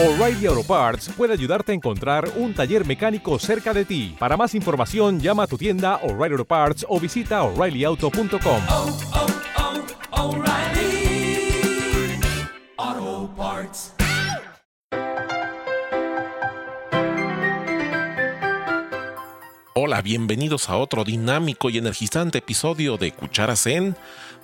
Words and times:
O'Reilly 0.00 0.46
Auto 0.46 0.62
Parts 0.62 1.08
puede 1.16 1.32
ayudarte 1.32 1.72
a 1.72 1.74
encontrar 1.74 2.30
un 2.36 2.54
taller 2.54 2.86
mecánico 2.86 3.36
cerca 3.40 3.74
de 3.74 3.84
ti. 3.84 4.14
Para 4.16 4.36
más 4.36 4.54
información, 4.54 5.18
llama 5.18 5.42
a 5.42 5.46
tu 5.48 5.58
tienda 5.58 5.96
O'Reilly 6.04 6.34
Auto 6.34 6.44
Parts 6.44 6.86
o 6.88 7.00
visita 7.00 7.42
oreillyauto.com. 7.42 8.62
oh, 8.68 8.96
oh, 12.80 13.28
Parts. 13.36 13.94
Hola, 19.80 20.02
bienvenidos 20.02 20.68
a 20.70 20.76
otro 20.76 21.04
dinámico 21.04 21.70
y 21.70 21.78
energizante 21.78 22.38
episodio 22.38 22.96
de 22.96 23.12
Cuchara 23.12 23.54
Zen, 23.54 23.96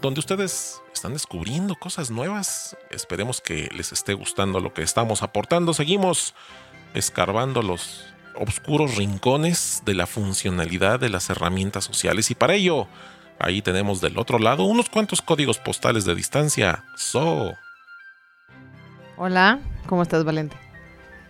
donde 0.04 0.20
ustedes 0.20 0.82
están 0.92 1.14
descubriendo 1.14 1.76
cosas 1.76 2.10
nuevas. 2.10 2.76
Esperemos 2.90 3.40
que 3.40 3.70
les 3.74 3.90
esté 3.90 4.12
gustando 4.12 4.60
lo 4.60 4.74
que 4.74 4.82
estamos 4.82 5.22
aportando. 5.22 5.72
Seguimos 5.72 6.34
escarbando 6.92 7.62
los 7.62 8.04
oscuros 8.34 8.96
rincones 8.96 9.82
de 9.86 9.94
la 9.94 10.06
funcionalidad 10.06 11.00
de 11.00 11.08
las 11.08 11.30
herramientas 11.30 11.84
sociales 11.84 12.30
y 12.30 12.34
para 12.34 12.54
ello 12.54 12.86
ahí 13.38 13.62
tenemos 13.62 14.02
del 14.02 14.18
otro 14.18 14.38
lado 14.38 14.64
unos 14.64 14.90
cuantos 14.90 15.22
códigos 15.22 15.58
postales 15.58 16.04
de 16.04 16.14
distancia. 16.14 16.84
So, 16.96 17.54
Hola, 19.16 19.60
¿cómo 19.86 20.02
estás, 20.02 20.24
Valente? 20.24 20.63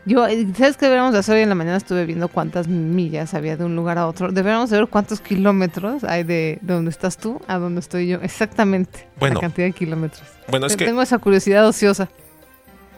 Yo, 0.07 0.27
eh, 0.27 0.47
¿sabes 0.57 0.77
qué 0.77 0.85
deberíamos 0.87 1.13
de 1.15 1.21
hacer 1.21 1.37
hoy 1.37 1.43
en 1.43 1.49
la 1.49 1.55
mañana? 1.55 1.77
Estuve 1.79 2.05
viendo 2.05 2.29
cuántas 2.29 2.69
millas 2.69 3.33
había 3.33 3.57
de 3.57 3.65
un 3.65 3.75
lugar 3.75 3.97
a 3.97 4.07
otro. 4.07 4.31
Deberíamos 4.33 4.69
de 4.71 4.79
ver 4.79 4.87
cuántos 4.89 5.21
kilómetros 5.21 6.05
hay 6.05 6.25
de, 6.25 6.59
de 6.61 6.75
donde 6.75 6.91
estás 6.91 7.17
tú 7.17 7.41
a 7.47 7.59
donde 7.59 7.81
estoy 7.81 8.09
yo. 8.09 8.19
Exactamente. 8.23 9.09
Bueno. 9.19 9.37
La 9.37 9.41
cantidad 9.41 9.67
de 9.67 9.73
kilómetros. 9.73 10.23
bueno, 10.49 10.67
es 10.67 10.77
que 10.77 10.85
Tengo 10.85 11.01
esa 11.01 11.19
curiosidad 11.19 11.67
ociosa. 11.67 12.09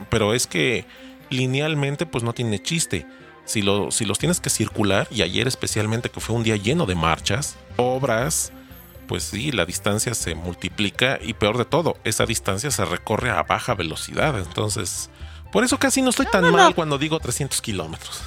pero 0.09 0.35
es 0.35 0.47
que 0.49 0.85
linealmente 1.31 2.07
pues 2.07 2.25
no 2.25 2.33
tiene 2.33 2.61
chiste. 2.61 3.07
Si, 3.45 3.63
lo, 3.63 3.93
si 3.93 4.05
los 4.05 4.19
tienes 4.19 4.41
que 4.41 4.51
circular, 4.51 5.07
y 5.13 5.23
ayer 5.23 5.47
especialmente 5.47 6.09
que 6.11 6.19
fue 6.19 6.35
un 6.35 6.43
día 6.43 6.57
lleno 6.57 6.85
de 6.85 6.97
marchas, 6.97 7.57
obras, 7.77 8.51
pues 9.07 9.23
sí, 9.23 9.53
la 9.53 9.65
distancia 9.65 10.15
se 10.15 10.35
multiplica 10.35 11.21
y 11.23 11.35
peor 11.35 11.57
de 11.57 11.65
todo, 11.65 11.97
esa 12.03 12.27
distancia 12.27 12.73
se 12.73 12.85
recorre 12.85 13.31
a 13.31 13.45
baja 13.45 13.75
velocidad. 13.75 14.37
Entonces, 14.41 15.11
por 15.53 15.65
eso 15.65 15.79
casi 15.79 16.03
no 16.03 16.11
estoy 16.11 16.27
tan 16.27 16.43
no, 16.43 16.53
mal 16.53 16.69
no. 16.71 16.75
cuando 16.75 16.99
digo 16.99 17.19
300 17.19 17.61
kilómetros. 17.61 18.23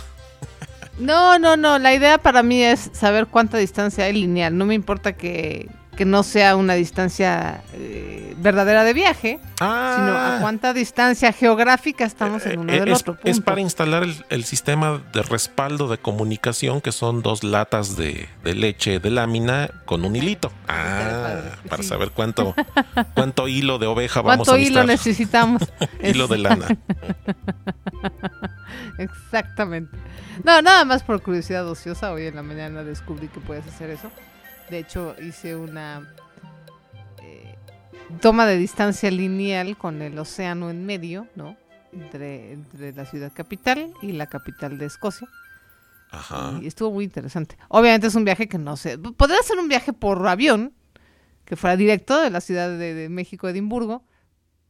No, 1.00 1.40
no, 1.40 1.56
no. 1.56 1.80
La 1.80 1.94
idea 1.94 2.18
para 2.18 2.44
mí 2.44 2.62
es 2.62 2.90
saber 2.94 3.28
cuánta 3.28 3.58
distancia 3.58 4.06
hay 4.06 4.14
lineal. 4.14 4.58
No 4.58 4.66
me 4.66 4.76
importa 4.76 5.14
que, 5.14 5.70
que 6.00 6.06
no 6.06 6.24
sea 6.24 6.56
una 6.56 6.76
distancia 6.76 7.62
eh, 7.74 8.34
verdadera 8.38 8.86
de 8.86 8.94
viaje, 8.94 9.38
Ah, 9.60 9.96
sino 9.98 10.18
a 10.18 10.38
cuánta 10.40 10.74
distancia 10.74 11.34
geográfica 11.34 12.06
estamos 12.06 12.46
en 12.46 12.60
uno 12.62 12.72
Eh, 12.72 12.80
del 12.80 12.88
es, 12.94 13.02
otro. 13.02 13.18
es 13.26 13.42
para 13.42 13.60
instalar 13.60 14.04
el, 14.04 14.16
el 14.30 14.46
sistema 14.46 15.02
de 15.12 15.22
respaldo 15.24 15.90
de 15.90 15.98
comunicación 15.98 16.80
que 16.80 16.94
son 16.94 17.22
dos 17.22 17.44
latas 17.44 17.98
de, 17.98 18.30
de 18.46 18.56
leche 18.56 19.02
de 19.02 19.10
lámina 19.10 19.72
con 19.84 20.06
un 20.06 20.16
hilito. 20.16 20.54
Ah, 20.70 21.42
para 21.68 21.84
saber 21.84 22.12
cuánto, 22.12 22.56
cuánto 23.16 23.50
hilo 23.50 23.78
de 23.78 23.88
oveja 23.88 24.22
vamos 24.22 24.48
¿Cuánto 24.48 24.64
a 24.64 24.66
hilo 24.66 24.86
necesitar. 24.86 25.50
necesitamos? 25.50 25.90
hilo 26.16 26.28
de 26.30 26.38
lana. 26.38 26.68
Exactamente. 28.98 29.98
No, 30.46 30.62
nada 30.62 30.86
más 30.86 31.04
por 31.04 31.22
curiosidad 31.22 31.68
ociosa. 31.68 32.14
Hoy 32.14 32.28
en 32.28 32.36
la 32.36 32.44
mañana 32.44 32.86
descubrí 32.86 33.28
que 33.28 33.42
puedes 33.42 33.68
hacer 33.68 33.90
eso. 33.90 34.10
De 34.70 34.80
hecho, 34.80 35.16
hice 35.22 35.56
una 35.56 36.14
eh, 37.22 37.56
toma 38.22 38.46
de 38.46 38.58
distancia 38.58 39.10
lineal 39.12 39.78
con 39.78 40.02
el 40.02 40.18
océano 40.18 40.70
en 40.70 40.86
medio, 40.86 41.28
¿no? 41.36 41.58
Entre, 41.92 42.54
entre 42.54 42.94
la 42.94 43.06
ciudad 43.06 43.32
capital 43.34 43.94
y 44.02 44.12
la 44.12 44.28
capital 44.28 44.78
de 44.78 44.86
Escocia. 44.86 45.28
Ajá. 46.12 46.60
Y 46.62 46.68
estuvo 46.68 46.92
muy 46.92 47.04
interesante. 47.04 47.58
Obviamente 47.68 48.08
es 48.08 48.16
un 48.16 48.26
viaje 48.26 48.48
que 48.48 48.58
no 48.58 48.78
sé. 48.78 48.98
Podría 48.98 49.42
ser 49.44 49.58
un 49.58 49.68
viaje 49.68 49.94
por 49.94 50.28
avión, 50.28 50.74
que 51.46 51.56
fuera 51.56 51.76
directo 51.76 52.20
de 52.20 52.30
la 52.30 52.42
ciudad 52.42 52.70
de, 52.70 52.94
de 52.94 53.10
México 53.10 53.48
a 53.48 53.52
Edimburgo, 53.52 54.04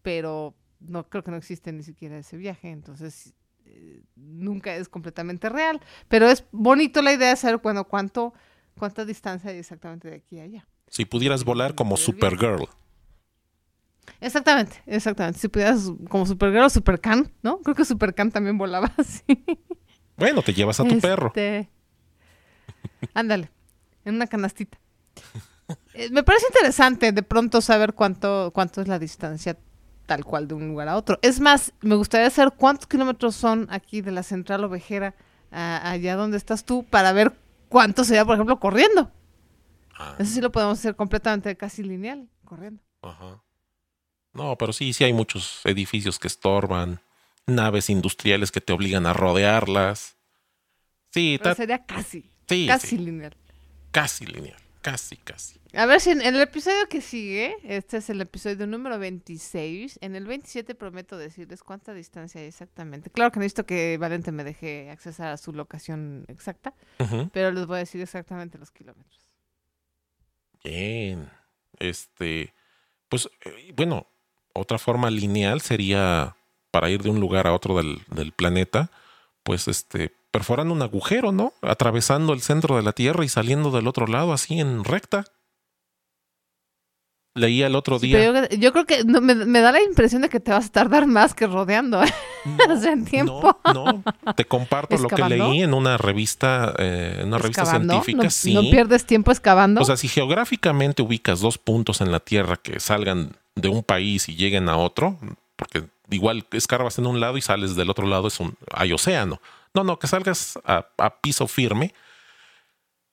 pero 0.01 0.55
no 0.79 1.09
creo 1.09 1.23
que 1.23 1.31
no 1.31 1.37
existe 1.37 1.71
ni 1.71 1.83
siquiera 1.83 2.17
ese 2.17 2.37
viaje, 2.37 2.69
entonces 2.69 3.33
eh, 3.65 4.01
nunca 4.15 4.75
es 4.75 4.89
completamente 4.89 5.49
real. 5.49 5.81
Pero 6.07 6.27
es 6.27 6.45
bonito 6.51 7.01
la 7.01 7.13
idea 7.13 7.29
de 7.29 7.35
saber 7.35 7.57
bueno, 7.57 7.85
cuánto, 7.85 8.33
cuánta 8.79 9.05
distancia 9.05 9.51
hay 9.51 9.57
exactamente 9.57 10.09
de 10.09 10.15
aquí 10.15 10.39
a 10.39 10.43
allá. 10.43 10.67
Si 10.87 11.05
pudieras 11.05 11.43
volar 11.43 11.75
como. 11.75 11.97
Supergirl. 11.97 12.67
Exactamente, 14.21 14.81
exactamente. 14.87 15.39
Si 15.39 15.47
pudieras, 15.47 15.91
como 16.09 16.25
Supergirl 16.25 16.63
o 16.65 16.69
Supercan, 16.69 17.31
¿no? 17.43 17.59
Creo 17.61 17.75
que 17.75 17.85
Supercan 17.85 18.31
también 18.31 18.57
volaba 18.57 18.91
así. 18.97 19.23
Bueno, 20.17 20.41
te 20.41 20.53
llevas 20.53 20.79
a 20.79 20.83
tu 20.85 20.99
perro. 20.99 21.27
Este, 21.27 21.69
Ándale, 23.13 23.49
en 24.05 24.15
una 24.15 24.27
canastita. 24.27 24.77
Eh, 25.93 26.09
Me 26.11 26.23
parece 26.23 26.45
interesante 26.49 27.11
de 27.11 27.23
pronto 27.23 27.61
saber 27.61 27.93
cuánto, 27.93 28.51
cuánto 28.53 28.81
es 28.81 28.87
la 28.87 28.99
distancia 28.99 29.57
tal 30.05 30.25
cual 30.25 30.47
de 30.47 30.55
un 30.55 30.67
lugar 30.67 30.87
a 30.87 30.97
otro. 30.97 31.19
Es 31.21 31.39
más, 31.39 31.71
me 31.81 31.93
gustaría 31.95 32.29
saber 32.31 32.53
cuántos 32.57 32.87
kilómetros 32.87 33.35
son 33.35 33.67
aquí 33.69 34.01
de 34.01 34.11
la 34.11 34.23
central 34.23 34.63
ovejera 34.63 35.13
a- 35.51 35.91
allá 35.91 36.15
donde 36.15 36.37
estás 36.37 36.65
tú 36.65 36.83
para 36.83 37.11
ver 37.13 37.31
cuánto 37.69 38.03
sería, 38.03 38.25
por 38.25 38.35
ejemplo, 38.35 38.59
corriendo. 38.59 39.11
Ah, 39.97 40.15
Eso 40.19 40.33
sí 40.33 40.41
lo 40.41 40.51
podemos 40.51 40.79
hacer 40.79 40.95
completamente 40.95 41.55
casi 41.57 41.83
lineal, 41.83 42.29
corriendo. 42.45 42.81
ajá. 43.01 43.43
No, 44.33 44.57
pero 44.57 44.73
sí, 44.73 44.93
sí 44.93 45.03
hay 45.03 45.13
muchos 45.13 45.61
edificios 45.65 46.19
que 46.19 46.27
estorban, 46.27 47.01
naves 47.47 47.89
industriales 47.89 48.51
que 48.51 48.61
te 48.61 48.73
obligan 48.73 49.05
a 49.05 49.13
rodearlas. 49.13 50.17
Sí, 51.11 51.39
Pero 51.41 51.55
sería 51.55 51.85
casi, 51.85 52.29
sí, 52.47 52.67
casi 52.67 52.87
sí, 52.89 52.97
lineal. 52.97 53.35
casi 53.91 54.25
lineal. 54.25 54.61
Casi, 54.81 55.17
casi. 55.17 55.59
A 55.73 55.85
ver 55.85 55.99
si 55.99 56.11
en 56.11 56.21
el 56.21 56.39
episodio 56.39 56.87
que 56.87 57.01
sigue, 57.01 57.57
este 57.63 57.97
es 57.97 58.09
el 58.09 58.21
episodio 58.21 58.65
número 58.65 58.97
26, 58.97 59.99
en 60.01 60.15
el 60.15 60.25
27 60.25 60.73
prometo 60.73 61.17
decirles 61.17 61.63
cuánta 61.63 61.93
distancia 61.93 62.39
hay 62.39 62.47
exactamente. 62.47 63.09
Claro 63.09 63.31
que 63.31 63.39
necesito 63.39 63.65
que 63.65 63.97
Valente 63.97 64.31
me 64.31 64.43
deje 64.43 64.89
accesar 64.89 65.27
a 65.27 65.37
su 65.37 65.51
locación 65.51 66.23
exacta, 66.27 66.73
pero 67.33 67.51
les 67.51 67.65
voy 67.65 67.75
a 67.75 67.79
decir 67.79 68.01
exactamente 68.01 68.57
los 68.57 68.71
kilómetros. 68.71 69.29
Bien. 70.63 71.29
Este, 71.77 72.53
pues, 73.09 73.29
eh, 73.45 73.73
bueno, 73.75 74.07
otra 74.53 74.77
forma 74.77 75.09
lineal 75.09 75.61
sería 75.61 76.35
para 76.71 76.89
ir 76.89 77.03
de 77.03 77.09
un 77.09 77.19
lugar 77.19 77.47
a 77.47 77.53
otro 77.53 77.75
del, 77.77 78.01
del 78.07 78.31
planeta, 78.31 78.91
pues, 79.43 79.67
este, 79.67 80.13
perforando 80.31 80.73
un 80.73 80.81
agujero, 80.81 81.31
¿no? 81.31 81.53
Atravesando 81.61 82.33
el 82.33 82.41
centro 82.41 82.75
de 82.75 82.83
la 82.83 82.93
Tierra 82.93 83.25
y 83.25 83.29
saliendo 83.29 83.71
del 83.71 83.87
otro 83.87 84.07
lado 84.07 84.33
así 84.33 84.59
en 84.59 84.83
recta. 84.83 85.25
Leía 87.35 87.67
el 87.67 87.75
otro 87.75 87.99
día. 87.99 88.23
yo, 88.23 88.57
yo 88.57 88.71
creo 88.73 88.85
que 88.85 89.03
no, 89.03 89.21
me, 89.21 89.33
me 89.33 89.61
da 89.61 89.71
la 89.71 89.81
impresión 89.81 90.23
de 90.23 90.29
que 90.29 90.39
te 90.39 90.51
vas 90.51 90.67
a 90.67 90.71
tardar 90.71 91.05
más 91.05 91.33
que 91.33 91.47
rodeando. 91.47 92.03
¿eh? 92.03 92.13
o 92.69 92.77
sea, 92.77 92.91
en 92.91 93.05
tiempo. 93.05 93.57
No, 93.65 93.73
no, 93.85 94.03
te 94.35 94.45
comparto 94.45 94.97
lo 94.97 95.07
que 95.07 95.23
leí 95.23 95.61
en 95.61 95.73
una 95.73 95.97
revista, 95.97 96.73
eh, 96.77 97.19
en 97.21 97.27
una 97.27 97.37
revista 97.37 97.65
científica, 97.65 98.23
no, 98.23 98.29
sí. 98.29 98.53
no 98.53 98.61
pierdes 98.61 99.05
tiempo 99.05 99.31
excavando. 99.31 99.81
O 99.81 99.85
sea, 99.85 99.97
si 99.97 100.07
geográficamente 100.07 101.01
ubicas 101.01 101.39
dos 101.39 101.57
puntos 101.57 102.01
en 102.01 102.11
la 102.11 102.19
Tierra 102.19 102.57
que 102.57 102.79
salgan 102.79 103.37
de 103.55 103.69
un 103.69 103.83
país 103.83 104.27
y 104.27 104.35
lleguen 104.35 104.67
a 104.67 104.77
otro, 104.77 105.19
porque 105.55 105.85
igual 106.09 106.45
escarbas 106.51 106.97
en 106.97 107.05
un 107.05 107.19
lado 107.19 107.37
y 107.37 107.41
sales 107.41 107.75
del 107.75 107.89
otro 107.89 108.07
lado, 108.07 108.27
es 108.27 108.39
un, 108.39 108.55
hay 108.73 108.91
océano. 108.91 109.39
No, 109.79 109.85
no, 109.85 109.97
que 109.97 110.07
salgas 110.07 110.59
a, 110.65 111.21
piso 111.21 111.47
firme. 111.47 111.93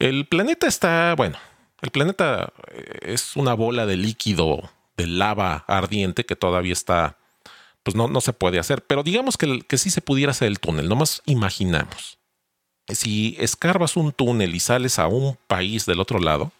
El 0.00 0.26
planeta 0.26 0.66
está, 0.66 1.14
bueno, 1.16 1.38
el 1.80 1.92
planeta 1.92 2.52
eh, 2.72 2.98
es 3.02 3.36
una 3.36 3.54
bola 3.54 3.86
de 3.86 3.96
líquido, 3.96 4.68
de 4.96 5.06
lava 5.06 5.64
ardiente 5.68 6.26
que 6.26 6.34
todavía 6.34 6.72
está, 6.72 7.18
pues 7.84 7.94
no, 7.94 8.08
no 8.08 8.20
se 8.20 8.32
puede 8.32 8.58
hacer. 8.58 8.82
Pero 8.84 9.04
digamos 9.04 9.36
que, 9.36 9.60
que 9.60 9.78
sí 9.78 9.90
se 9.90 10.00
pudiera 10.00 10.32
hacer 10.32 10.48
el 10.48 10.58
túnel, 10.58 10.88
nomás 10.88 11.22
imaginamos. 11.24 12.18
Si 12.88 13.36
escarbas 13.38 13.96
un 13.96 14.10
túnel 14.10 14.52
y 14.52 14.58
sales 14.58 14.98
a 14.98 15.06
un 15.06 15.38
país 15.46 15.86
del 15.86 16.00
otro 16.00 16.18
lado, 16.18 16.50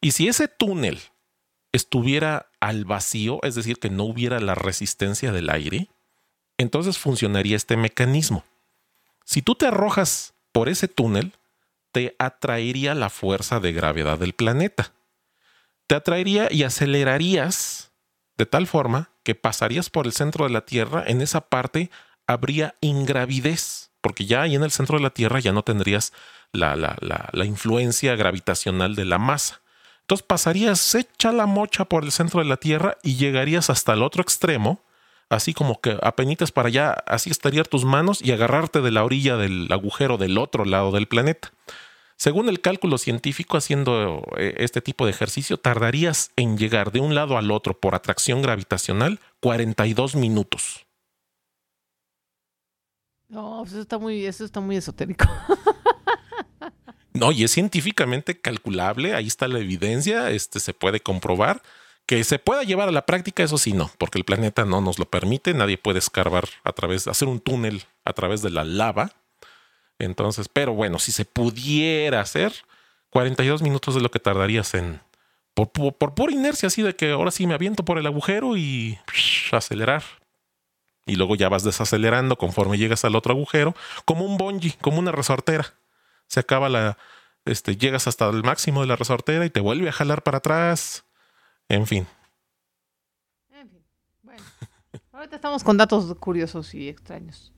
y 0.00 0.10
si 0.10 0.26
ese 0.26 0.48
túnel 0.48 0.98
estuviera 1.70 2.50
al 2.58 2.84
vacío, 2.84 3.38
es 3.44 3.54
decir, 3.54 3.78
que 3.78 3.90
no 3.90 4.02
hubiera 4.02 4.40
la 4.40 4.56
resistencia 4.56 5.30
del 5.30 5.50
aire, 5.50 5.88
entonces 6.58 6.98
funcionaría 6.98 7.54
este 7.54 7.76
mecanismo. 7.76 8.42
Si 9.30 9.42
tú 9.42 9.54
te 9.54 9.68
arrojas 9.68 10.34
por 10.50 10.68
ese 10.68 10.88
túnel, 10.88 11.34
te 11.92 12.16
atraería 12.18 12.96
la 12.96 13.10
fuerza 13.10 13.60
de 13.60 13.70
gravedad 13.70 14.18
del 14.18 14.32
planeta. 14.32 14.92
Te 15.86 15.94
atraería 15.94 16.48
y 16.50 16.64
acelerarías 16.64 17.92
de 18.36 18.46
tal 18.46 18.66
forma 18.66 19.10
que 19.22 19.36
pasarías 19.36 19.88
por 19.88 20.06
el 20.06 20.12
centro 20.14 20.46
de 20.46 20.50
la 20.50 20.62
Tierra, 20.62 21.04
en 21.06 21.20
esa 21.20 21.42
parte 21.42 21.92
habría 22.26 22.74
ingravidez, 22.80 23.92
porque 24.00 24.26
ya 24.26 24.42
ahí 24.42 24.56
en 24.56 24.64
el 24.64 24.72
centro 24.72 24.98
de 24.98 25.04
la 25.04 25.10
Tierra 25.10 25.38
ya 25.38 25.52
no 25.52 25.62
tendrías 25.62 26.12
la, 26.50 26.96
influencia 27.44 28.16
gravitacional 28.16 28.96
de 28.96 29.04
la 29.04 29.18
masa. 29.18 29.60
Entonces 30.00 30.26
pasarías 30.26 30.92
hecha 30.96 31.30
la 31.30 31.46
mocha 31.46 31.84
por 31.84 32.02
el 32.02 32.10
centro 32.10 32.40
de 32.40 32.48
la 32.48 32.56
Tierra 32.56 32.98
y 33.04 33.14
llegarías 33.14 33.70
hasta 33.70 33.92
el 33.92 34.02
otro 34.02 34.22
extremo, 34.22 34.82
así 35.30 35.54
como 35.54 35.80
que 35.80 35.96
apenitas 36.02 36.52
para 36.52 36.68
allá, 36.68 36.92
así 37.06 37.30
estaríar 37.30 37.66
tus 37.66 37.84
manos 37.86 38.20
y 38.20 38.32
agarrarte 38.32 38.82
de 38.82 38.90
la 38.90 39.04
orilla 39.04 39.36
del 39.36 39.72
agujero 39.72 40.18
del 40.18 40.36
otro 40.36 40.66
lado 40.66 40.92
del 40.92 41.08
planeta. 41.08 41.52
Según 42.16 42.50
el 42.50 42.60
cálculo 42.60 42.98
científico, 42.98 43.56
haciendo 43.56 44.22
eh, 44.36 44.54
este 44.58 44.82
tipo 44.82 45.06
de 45.06 45.12
ejercicio, 45.12 45.56
tardarías 45.56 46.32
en 46.36 46.58
llegar 46.58 46.92
de 46.92 47.00
un 47.00 47.14
lado 47.14 47.38
al 47.38 47.50
otro 47.50 47.78
por 47.78 47.94
atracción 47.94 48.42
gravitacional 48.42 49.20
42 49.40 50.16
minutos. 50.16 50.84
No, 53.28 53.60
pues 53.60 53.72
eso 53.72 53.80
está 53.80 53.96
muy, 53.96 54.26
eso 54.26 54.44
está 54.44 54.60
muy 54.60 54.76
esotérico. 54.76 55.24
No, 57.12 57.32
y 57.32 57.42
es 57.42 57.50
científicamente 57.50 58.40
calculable, 58.40 59.14
ahí 59.14 59.26
está 59.26 59.48
la 59.48 59.58
evidencia, 59.58 60.30
este 60.30 60.60
se 60.60 60.72
puede 60.72 61.00
comprobar. 61.00 61.60
Que 62.10 62.24
se 62.24 62.40
pueda 62.40 62.64
llevar 62.64 62.88
a 62.88 62.90
la 62.90 63.06
práctica, 63.06 63.44
eso 63.44 63.56
sí, 63.56 63.72
no, 63.72 63.88
porque 63.96 64.18
el 64.18 64.24
planeta 64.24 64.64
no 64.64 64.80
nos 64.80 64.98
lo 64.98 65.04
permite, 65.04 65.54
nadie 65.54 65.78
puede 65.78 66.00
escarbar 66.00 66.48
a 66.64 66.72
través, 66.72 67.06
hacer 67.06 67.28
un 67.28 67.38
túnel 67.38 67.84
a 68.04 68.12
través 68.14 68.42
de 68.42 68.50
la 68.50 68.64
lava. 68.64 69.12
Entonces, 70.00 70.48
pero 70.48 70.74
bueno, 70.74 70.98
si 70.98 71.12
se 71.12 71.24
pudiera 71.24 72.20
hacer, 72.20 72.52
42 73.10 73.62
minutos 73.62 73.94
es 73.94 74.02
lo 74.02 74.10
que 74.10 74.18
tardarías 74.18 74.74
en, 74.74 75.00
por, 75.54 75.70
por, 75.70 75.94
por 75.94 76.14
pura 76.16 76.32
inercia, 76.32 76.66
así 76.66 76.82
de 76.82 76.96
que 76.96 77.12
ahora 77.12 77.30
sí 77.30 77.46
me 77.46 77.54
aviento 77.54 77.84
por 77.84 77.96
el 77.96 78.06
agujero 78.08 78.56
y 78.56 78.98
acelerar. 79.52 80.02
Y 81.06 81.14
luego 81.14 81.36
ya 81.36 81.48
vas 81.48 81.62
desacelerando 81.62 82.36
conforme 82.38 82.76
llegas 82.76 83.04
al 83.04 83.14
otro 83.14 83.34
agujero, 83.34 83.76
como 84.04 84.24
un 84.24 84.36
bungee, 84.36 84.74
como 84.80 84.98
una 84.98 85.12
resortera. 85.12 85.74
Se 86.26 86.40
acaba 86.40 86.68
la, 86.68 86.98
este, 87.44 87.76
llegas 87.76 88.08
hasta 88.08 88.28
el 88.30 88.42
máximo 88.42 88.80
de 88.80 88.88
la 88.88 88.96
resortera 88.96 89.46
y 89.46 89.50
te 89.50 89.60
vuelve 89.60 89.88
a 89.88 89.92
jalar 89.92 90.24
para 90.24 90.38
atrás. 90.38 91.04
En 91.70 91.86
fin, 91.86 92.06
En 93.52 93.68
fin, 93.70 93.82
bueno. 94.22 94.42
Ahorita 95.12 95.36
estamos 95.36 95.64
con 95.64 95.76
datos 95.76 96.14
curiosos 96.16 96.74
y 96.74 96.88
extraños. 96.88 97.52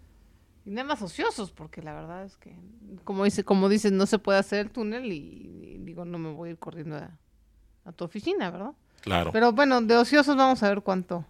Y 0.64 0.70
nada 0.70 0.86
más 0.88 1.02
ociosos, 1.02 1.50
porque 1.50 1.82
la 1.82 1.92
verdad 1.92 2.24
es 2.24 2.36
que, 2.36 2.56
como 3.04 3.24
dice, 3.24 3.42
como 3.42 3.68
dices, 3.68 3.90
no 3.90 4.06
se 4.06 4.18
puede 4.20 4.38
hacer 4.38 4.60
el 4.60 4.70
túnel 4.70 5.06
y, 5.12 5.16
y 5.74 5.78
digo, 5.78 6.04
no 6.04 6.18
me 6.18 6.30
voy 6.32 6.50
a 6.50 6.52
ir 6.52 6.58
corriendo 6.58 6.96
a, 6.96 7.10
a 7.84 7.92
tu 7.92 8.04
oficina, 8.04 8.50
¿verdad? 8.50 8.72
claro. 9.00 9.32
Pero 9.32 9.52
bueno, 9.52 9.80
de 9.82 9.96
ociosos 9.96 10.36
vamos 10.36 10.62
a 10.62 10.68
ver 10.68 10.82
cuánto, 10.82 11.24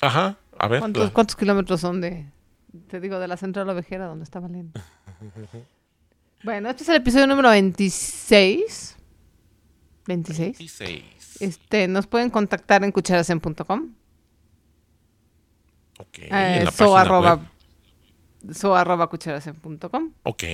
Ajá, 0.00 0.36
a 0.58 0.68
ver. 0.68 0.80
cuántos, 0.80 1.04
la- 1.06 1.12
cuántos 1.12 1.36
kilómetros 1.36 1.80
son 1.80 2.00
de, 2.02 2.26
te 2.88 3.00
digo, 3.00 3.18
de 3.18 3.28
la 3.28 3.36
central 3.38 3.68
ovejera 3.70 4.06
donde 4.06 4.24
está 4.24 4.40
Valen. 4.40 4.72
Bueno, 6.44 6.68
este 6.70 6.82
es 6.82 6.88
el 6.88 6.96
episodio 6.96 7.28
número 7.28 7.50
26. 7.50 8.96
26. 10.06 10.58
26. 10.58 11.40
Este, 11.40 11.88
nos 11.88 12.06
pueden 12.06 12.30
contactar 12.30 12.84
en 12.84 12.92
cucharasen.com. 12.92 13.94
Ok. 15.98 16.18
Eh, 16.18 16.28
en 16.30 16.64
la 16.64 16.70
so 16.70 16.96
arroba, 16.96 17.34
web. 17.34 18.54
so 18.54 18.74
arroba 18.76 19.08
cucharasen.com. 19.08 20.12
Ok. 20.24 20.44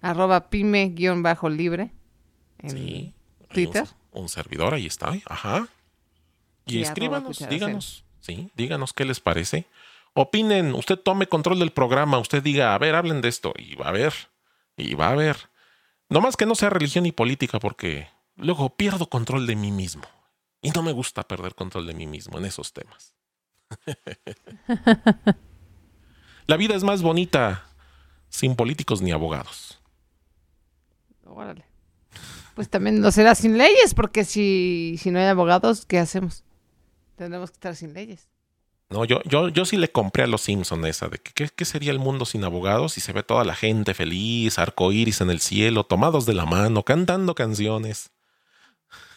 Arroba 0.00 0.48
pyme 0.50 0.88
guion 0.90 1.22
bajo 1.22 1.48
libre. 1.48 1.90
En 2.58 2.70
Sí. 2.70 3.14
Un- 3.40 3.46
Twitter. 3.48 3.84
Un, 4.12 4.28
servidor, 4.28 4.74
ahí 4.74 4.86
está. 4.86 5.12
Ajá. 5.26 5.68
Y 6.64 6.78
Y 6.78 6.82
escríbanos, 6.82 7.38
díganos. 7.48 8.04
Sí, 8.20 8.50
díganos 8.56 8.92
qué 8.92 9.04
les 9.04 9.20
parece. 9.20 9.66
Opinen, 10.14 10.74
usted 10.74 10.98
tome 10.98 11.26
control 11.28 11.58
del 11.58 11.70
programa, 11.72 12.18
usted 12.18 12.42
diga, 12.42 12.74
a 12.74 12.78
ver, 12.78 12.94
hablen 12.94 13.20
de 13.20 13.28
esto. 13.28 13.52
Y 13.58 13.74
va 13.76 13.88
a 13.88 13.92
ver. 13.92 14.14
Y 14.76 14.94
va 14.94 15.10
a 15.10 15.14
ver. 15.14 15.36
No 16.08 16.20
más 16.20 16.36
que 16.36 16.46
no 16.46 16.54
sea 16.54 16.70
religión 16.70 17.06
y 17.06 17.12
política, 17.12 17.58
porque 17.58 18.08
luego 18.36 18.76
pierdo 18.76 19.08
control 19.08 19.46
de 19.46 19.56
mí 19.56 19.72
mismo. 19.72 20.04
Y 20.62 20.70
no 20.70 20.82
me 20.82 20.92
gusta 20.92 21.26
perder 21.26 21.54
control 21.54 21.86
de 21.86 21.94
mí 21.94 22.06
mismo 22.06 22.38
en 22.38 22.44
esos 22.44 22.72
temas. 22.72 23.14
La 26.46 26.56
vida 26.56 26.76
es 26.76 26.84
más 26.84 27.02
bonita 27.02 27.66
sin 28.28 28.54
políticos 28.54 29.02
ni 29.02 29.10
abogados. 29.10 29.80
Órale. 31.24 31.64
Pues 32.54 32.70
también 32.70 33.02
lo 33.02 33.10
será 33.10 33.34
sin 33.34 33.58
leyes, 33.58 33.94
porque 33.94 34.24
si, 34.24 34.96
si 34.98 35.10
no 35.10 35.18
hay 35.18 35.26
abogados, 35.26 35.84
¿qué 35.84 35.98
hacemos? 35.98 36.44
Tendremos 37.16 37.50
que 37.50 37.56
estar 37.56 37.76
sin 37.76 37.92
leyes. 37.92 38.28
No, 38.88 39.04
yo, 39.04 39.20
yo, 39.24 39.48
yo 39.48 39.64
sí 39.64 39.76
le 39.76 39.90
compré 39.90 40.22
a 40.22 40.26
los 40.28 40.42
Simpson 40.42 40.86
esa 40.86 41.08
de 41.08 41.18
que 41.18 41.48
¿qué, 41.48 41.64
sería 41.64 41.90
el 41.90 41.98
mundo 41.98 42.24
sin 42.24 42.44
abogados 42.44 42.98
y 42.98 43.00
se 43.00 43.12
ve 43.12 43.24
toda 43.24 43.44
la 43.44 43.56
gente 43.56 43.94
feliz, 43.94 44.60
arcoíris 44.60 45.20
en 45.20 45.30
el 45.30 45.40
cielo, 45.40 45.84
tomados 45.84 46.24
de 46.24 46.34
la 46.34 46.46
mano, 46.46 46.84
cantando 46.84 47.34
canciones. 47.34 48.10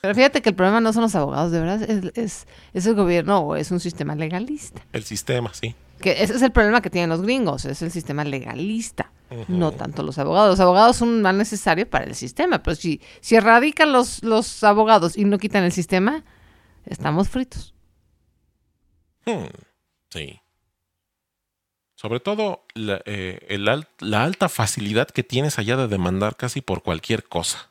Pero 0.01 0.15
fíjate 0.15 0.41
que 0.41 0.49
el 0.49 0.55
problema 0.55 0.81
no 0.81 0.91
son 0.91 1.03
los 1.03 1.13
abogados, 1.13 1.51
de 1.51 1.59
verdad, 1.59 1.83
es, 1.83 2.11
es, 2.15 2.47
es 2.73 2.85
el 2.87 2.95
gobierno 2.95 3.39
o 3.39 3.55
es 3.55 3.69
un 3.69 3.79
sistema 3.79 4.15
legalista. 4.15 4.81
El 4.91 5.03
sistema, 5.03 5.53
sí. 5.53 5.75
Que 6.01 6.23
ese 6.23 6.33
es 6.33 6.41
el 6.41 6.51
problema 6.51 6.81
que 6.81 6.89
tienen 6.89 7.09
los 7.09 7.21
gringos, 7.21 7.65
es 7.65 7.81
el 7.81 7.91
sistema 7.91 8.23
legalista, 8.23 9.11
no 9.49 9.73
tanto 9.73 10.01
los 10.01 10.17
abogados. 10.17 10.51
Los 10.51 10.59
abogados 10.61 10.95
son 10.95 11.09
un 11.09 11.21
mal 11.21 11.37
necesario 11.37 11.87
para 11.87 12.05
el 12.05 12.15
sistema, 12.15 12.63
pero 12.63 12.75
si, 12.75 13.01
si 13.19 13.35
erradican 13.35 13.91
los, 13.91 14.23
los 14.23 14.63
abogados 14.63 15.17
y 15.17 15.25
no 15.25 15.37
quitan 15.37 15.65
el 15.65 15.73
sistema, 15.73 16.23
estamos 16.85 17.27
fritos. 17.27 17.75
Hmm, 19.25 19.45
sí. 20.09 20.39
Sobre 21.95 22.19
todo 22.19 22.65
la, 22.75 23.01
eh, 23.05 23.45
el 23.49 23.65
la 23.65 24.23
alta 24.23 24.47
facilidad 24.49 25.09
que 25.09 25.23
tienes 25.23 25.59
allá 25.59 25.75
de 25.75 25.87
demandar 25.87 26.37
casi 26.37 26.61
por 26.61 26.81
cualquier 26.81 27.25
cosa. 27.25 27.69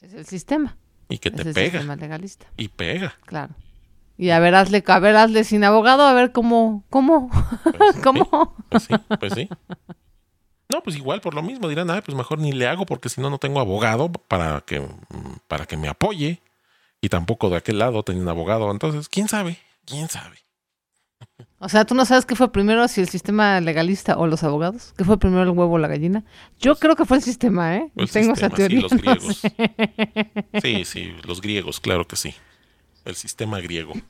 Es 0.00 0.14
el 0.14 0.26
sistema, 0.26 0.76
Y 1.08 1.18
que 1.18 1.28
es 1.28 1.34
te 1.36 1.42
el 1.42 1.54
pega. 1.54 1.70
sistema 1.78 1.96
legalista, 1.96 2.46
Y 2.56 2.68
pega. 2.68 3.16
claro. 3.24 3.54
Y 4.20 4.30
a 4.30 4.40
ver, 4.40 4.56
hazle, 4.56 4.82
a 4.84 4.98
ver, 4.98 5.14
hazle 5.14 5.44
sin 5.44 5.62
abogado, 5.62 6.02
a 6.04 6.12
ver 6.12 6.32
cómo, 6.32 6.84
cómo, 6.90 7.30
Pues, 7.62 7.94
sí, 7.94 8.00
cómo. 8.02 8.56
pues 8.68 8.82
sí, 8.82 8.94
pues 9.20 9.32
sí. 9.34 9.48
No, 10.68 10.82
pues 10.82 10.96
igual 10.96 11.20
por 11.20 11.34
lo 11.34 11.42
mismo 11.42 11.68
dirán, 11.68 11.88
ah, 11.90 12.02
pues 12.04 12.16
mejor 12.16 12.40
ni 12.40 12.50
le 12.52 12.66
hago 12.66 12.84
porque 12.84 13.08
si 13.08 13.20
no 13.20 13.30
no 13.30 13.38
tengo 13.38 13.60
abogado 13.60 14.10
para 14.10 14.60
que 14.62 14.84
para 15.46 15.66
que 15.66 15.76
me 15.76 15.88
apoye 15.88 16.42
y 17.00 17.08
tampoco 17.10 17.48
de 17.48 17.56
aquel 17.58 17.78
lado 17.78 18.02
tenía 18.02 18.22
un 18.22 18.28
abogado, 18.28 18.70
entonces 18.72 19.08
quién 19.08 19.28
sabe, 19.28 19.58
quién 19.86 20.08
sabe. 20.08 20.38
O 21.60 21.68
sea, 21.68 21.84
tú 21.84 21.94
no 21.96 22.04
sabes 22.04 22.24
qué 22.24 22.36
fue 22.36 22.52
primero, 22.52 22.86
si 22.86 23.00
el 23.00 23.08
sistema 23.08 23.60
legalista 23.60 24.16
o 24.16 24.28
los 24.28 24.44
abogados. 24.44 24.94
¿Qué 24.96 25.04
fue 25.04 25.18
primero 25.18 25.42
el 25.42 25.48
huevo 25.50 25.74
o 25.74 25.78
la 25.78 25.88
gallina? 25.88 26.24
Yo 26.60 26.76
creo 26.76 26.94
que 26.94 27.04
fue 27.04 27.16
el 27.16 27.22
sistema, 27.22 27.76
¿eh? 27.76 27.90
El 27.96 28.08
Tengo 28.08 28.34
esa 28.34 28.48
sistema, 28.48 28.56
teoría. 28.56 28.78
sí, 28.78 28.82
los 28.82 28.92
no 28.92 28.98
griegos. 28.98 29.36
sé. 29.38 30.60
Sí, 30.62 30.84
sí, 30.84 31.12
los 31.24 31.40
griegos, 31.40 31.80
claro 31.80 32.06
que 32.06 32.14
sí. 32.16 32.32
El 33.04 33.16
sistema 33.16 33.58
griego 33.60 33.92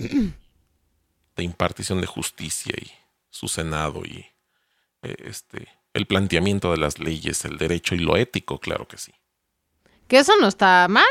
de 1.36 1.42
impartición 1.42 2.00
de 2.00 2.06
justicia 2.06 2.74
y 2.76 2.90
su 3.30 3.48
senado 3.48 4.02
y 4.04 4.26
eh, 5.02 5.14
este 5.24 5.68
el 5.94 6.06
planteamiento 6.06 6.70
de 6.70 6.76
las 6.76 6.98
leyes, 6.98 7.44
el 7.44 7.56
derecho 7.56 7.94
y 7.94 7.98
lo 7.98 8.16
ético, 8.16 8.58
claro 8.60 8.86
que 8.86 8.98
sí. 8.98 9.12
Que 10.06 10.18
eso 10.18 10.32
no 10.40 10.46
está 10.48 10.86
mal. 10.88 11.04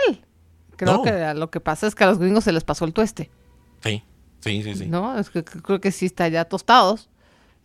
Creo 0.77 0.98
No. 0.98 1.01
que 1.04 1.34
lo 1.34 1.50
que 1.50 1.60
pasa 1.60 1.88
es 1.88 1.96
que 1.96 2.04
a 2.04 2.08
los 2.08 2.20
gringos 2.20 2.44
se 2.44 2.51
les 2.54 2.63
pasó 2.63 2.86
el 2.86 2.94
tueste, 2.94 3.32
Sí, 3.84 4.04
sí, 4.39 4.63
sí, 4.63 4.75
sí. 4.75 4.86
¿no? 4.88 5.17
Es 5.17 5.29
que, 5.29 5.44
creo 5.44 5.79
que 5.82 5.91
sí 5.91 6.06
está 6.06 6.27
ya 6.27 6.46
tostados. 6.46 7.10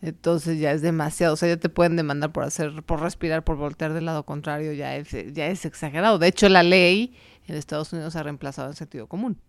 Entonces 0.01 0.59
ya 0.59 0.71
es 0.73 0.81
demasiado. 0.81 1.33
O 1.33 1.37
sea, 1.37 1.47
ya 1.49 1.57
te 1.57 1.69
pueden 1.69 1.95
demandar 1.95 2.31
por 2.31 2.43
hacer, 2.43 2.83
por 2.83 2.99
respirar, 2.99 3.43
por 3.43 3.55
voltear 3.55 3.93
del 3.93 4.05
lado 4.05 4.23
contrario. 4.25 4.73
Ya 4.73 4.97
es, 4.97 5.09
ya 5.33 5.47
es 5.47 5.65
exagerado. 5.65 6.19
De 6.19 6.27
hecho, 6.27 6.49
la 6.49 6.61
ley 6.61 7.15
en 7.47 7.55
Estados 7.55 7.93
Unidos 7.93 8.15
ha 8.15 8.23
reemplazado 8.23 8.69
el 8.69 8.75
sentido 8.75 9.07
común. 9.07 9.39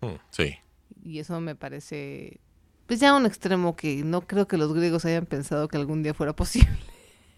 Mm, 0.00 0.14
Sí. 0.30 0.56
Y 1.04 1.18
eso 1.18 1.40
me 1.40 1.54
parece, 1.56 2.38
pues 2.86 3.00
ya 3.00 3.14
un 3.14 3.26
extremo 3.26 3.74
que 3.74 4.04
no 4.04 4.20
creo 4.26 4.46
que 4.46 4.56
los 4.56 4.72
griegos 4.72 5.04
hayan 5.04 5.26
pensado 5.26 5.66
que 5.66 5.76
algún 5.76 6.02
día 6.02 6.14
fuera 6.14 6.32
posible. 6.34 6.68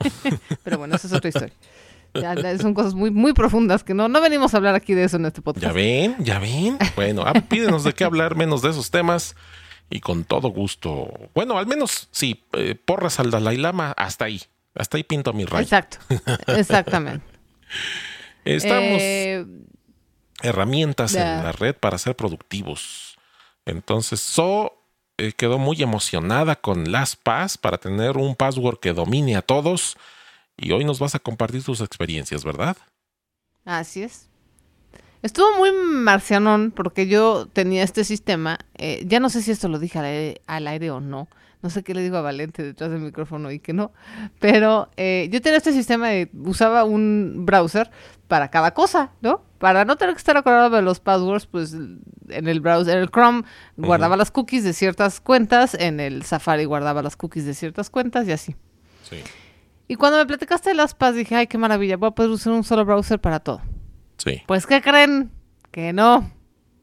Pero 0.64 0.78
bueno, 0.78 0.96
esa 0.96 1.06
es 1.06 1.12
otra 1.12 1.28
historia. 1.28 1.54
Ya, 2.14 2.34
ya 2.34 2.56
son 2.58 2.74
cosas 2.74 2.94
muy, 2.94 3.10
muy 3.10 3.32
profundas 3.32 3.82
que 3.82 3.92
no, 3.94 4.08
no 4.08 4.20
venimos 4.20 4.54
a 4.54 4.58
hablar 4.58 4.74
aquí 4.74 4.94
de 4.94 5.04
eso 5.04 5.16
en 5.16 5.26
este 5.26 5.42
podcast. 5.42 5.66
Ya 5.66 5.72
ven, 5.72 6.16
ya 6.20 6.38
ven. 6.38 6.78
Bueno, 6.96 7.22
ah, 7.26 7.32
pídenos 7.32 7.84
de 7.84 7.92
qué 7.92 8.04
hablar 8.04 8.36
menos 8.36 8.62
de 8.62 8.70
esos 8.70 8.90
temas 8.90 9.34
y 9.90 10.00
con 10.00 10.24
todo 10.24 10.48
gusto. 10.48 11.08
Bueno, 11.34 11.58
al 11.58 11.66
menos 11.66 12.08
sí, 12.10 12.44
eh, 12.52 12.74
porras 12.74 13.18
al 13.20 13.30
Dalai 13.30 13.56
Lama, 13.56 13.92
hasta 13.96 14.26
ahí. 14.26 14.40
Hasta 14.74 14.96
ahí 14.96 15.02
pinto 15.04 15.32
mi 15.32 15.44
rayo. 15.44 15.62
Exacto, 15.62 15.98
exactamente. 16.48 17.24
Estamos 18.44 19.00
Eh, 19.00 19.46
herramientas 20.42 21.14
en 21.14 21.42
la 21.42 21.52
red 21.52 21.74
para 21.74 21.98
ser 21.98 22.14
productivos. 22.16 23.16
Entonces, 23.66 24.20
So 24.20 24.74
eh, 25.16 25.32
quedó 25.32 25.58
muy 25.58 25.82
emocionada 25.82 26.56
con 26.56 26.90
las 26.92 27.16
PAS 27.16 27.56
para 27.56 27.78
tener 27.78 28.16
un 28.16 28.34
password 28.34 28.78
que 28.78 28.92
domine 28.92 29.36
a 29.36 29.42
todos. 29.42 29.96
Y 30.56 30.72
hoy 30.72 30.84
nos 30.84 30.98
vas 30.98 31.14
a 31.14 31.18
compartir 31.18 31.62
tus 31.62 31.80
experiencias, 31.80 32.44
¿verdad? 32.44 32.76
así 33.64 34.02
es. 34.02 34.28
Estuvo 35.22 35.56
muy 35.56 35.72
marcianón 35.72 36.70
porque 36.70 37.06
yo 37.06 37.46
tenía 37.46 37.82
este 37.82 38.04
sistema, 38.04 38.58
eh, 38.76 39.04
ya 39.06 39.20
no 39.20 39.30
sé 39.30 39.40
si 39.40 39.52
esto 39.52 39.68
lo 39.68 39.78
dije 39.78 39.98
al 39.98 40.04
aire, 40.04 40.42
al 40.46 40.66
aire 40.66 40.90
o 40.90 41.00
no, 41.00 41.28
No 41.62 41.70
sé 41.70 41.82
qué 41.82 41.94
le 41.94 42.02
digo 42.02 42.18
a 42.18 42.20
Valente 42.20 42.62
detrás 42.62 42.90
del 42.90 43.00
micrófono 43.00 43.50
y 43.50 43.58
que 43.58 43.72
no. 43.72 43.90
Pero 44.38 44.90
eh, 44.98 45.30
yo 45.32 45.40
tenía 45.40 45.56
este 45.56 45.72
sistema 45.72 46.08
de. 46.08 46.28
Usaba 46.44 46.84
un 46.84 47.46
browser 47.46 47.90
para 48.28 48.50
cada 48.50 48.74
cosa, 48.74 49.12
¿no? 49.22 49.42
Para 49.56 49.86
no 49.86 49.96
tener 49.96 50.14
que 50.14 50.18
estar 50.18 50.36
acordado 50.36 50.76
de 50.76 50.82
los 50.82 51.00
passwords, 51.00 51.46
pues 51.46 51.72
en 51.72 52.48
el 52.48 52.60
browser, 52.60 52.98
en 52.98 53.02
el 53.02 53.10
Chrome 53.10 53.44
guardaba 53.78 54.18
las 54.18 54.30
cookies 54.30 54.62
de 54.62 54.74
ciertas 54.74 55.20
cuentas, 55.20 55.72
en 55.72 56.00
el 56.00 56.22
Safari 56.24 56.66
guardaba 56.66 57.02
las 57.02 57.16
cookies 57.16 57.46
de 57.46 57.54
ciertas 57.54 57.88
cuentas 57.88 58.28
y 58.28 58.32
así. 58.32 58.56
Sí. 59.08 59.22
Y 59.88 59.96
cuando 59.96 60.18
me 60.18 60.26
platicaste 60.26 60.70
de 60.70 60.74
las 60.76 60.94
PAS 60.94 61.14
dije, 61.14 61.34
ay, 61.36 61.46
qué 61.46 61.58
maravilla, 61.58 61.96
voy 61.96 62.08
a 62.08 62.12
poder 62.12 62.30
usar 62.30 62.52
un 62.52 62.64
solo 62.64 62.84
browser 62.84 63.20
para 63.20 63.40
todo. 63.40 63.60
Sí. 64.16 64.42
Pues, 64.46 64.66
¿qué 64.66 64.80
creen? 64.80 65.30
Que 65.70 65.92
no. 65.92 66.30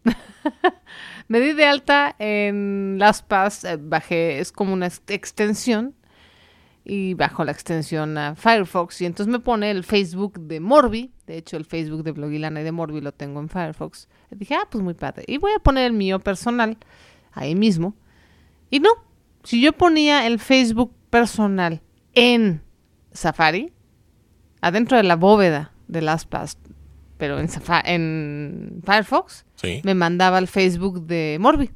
Me 1.27 1.39
di 1.39 1.53
de 1.53 1.65
alta 1.65 2.15
en 2.19 2.97
LastPass, 2.99 3.63
eh, 3.63 3.77
bajé, 3.79 4.39
es 4.39 4.51
como 4.51 4.73
una 4.73 4.87
ex- 4.87 5.01
extensión, 5.07 5.95
y 6.83 7.13
bajo 7.13 7.45
la 7.45 7.51
extensión 7.51 8.17
a 8.17 8.35
Firefox, 8.35 9.01
y 9.01 9.05
entonces 9.05 9.31
me 9.31 9.39
pone 9.39 9.71
el 9.71 9.83
Facebook 9.83 10.39
de 10.39 10.59
Morbi, 10.59 11.11
de 11.27 11.37
hecho 11.37 11.55
el 11.55 11.65
Facebook 11.65 12.03
de 12.03 12.11
Blogilana 12.11 12.61
y 12.61 12.63
de 12.63 12.71
Morbi 12.71 12.99
lo 13.01 13.13
tengo 13.13 13.39
en 13.39 13.49
Firefox. 13.49 14.09
Y 14.31 14.35
dije, 14.35 14.55
ah, 14.55 14.67
pues 14.69 14.83
muy 14.83 14.95
padre. 14.95 15.23
Y 15.27 15.37
voy 15.37 15.51
a 15.55 15.59
poner 15.59 15.85
el 15.85 15.93
mío 15.93 16.19
personal, 16.19 16.77
ahí 17.31 17.55
mismo. 17.55 17.95
Y 18.69 18.79
no, 18.79 18.89
si 19.43 19.61
yo 19.61 19.73
ponía 19.73 20.25
el 20.27 20.39
Facebook 20.39 20.93
personal 21.11 21.81
en 22.13 22.61
Safari, 23.11 23.71
adentro 24.61 24.97
de 24.97 25.03
la 25.03 25.15
bóveda 25.15 25.71
de 25.87 26.01
LastPass, 26.01 26.57
pero 27.17 27.39
en, 27.39 27.49
en 27.85 28.81
Firefox, 28.85 29.45
Sí. 29.55 29.81
me 29.83 29.93
mandaba 29.95 30.37
al 30.37 30.47
Facebook 30.47 31.05
de 31.05 31.37
Morbi. 31.39 31.71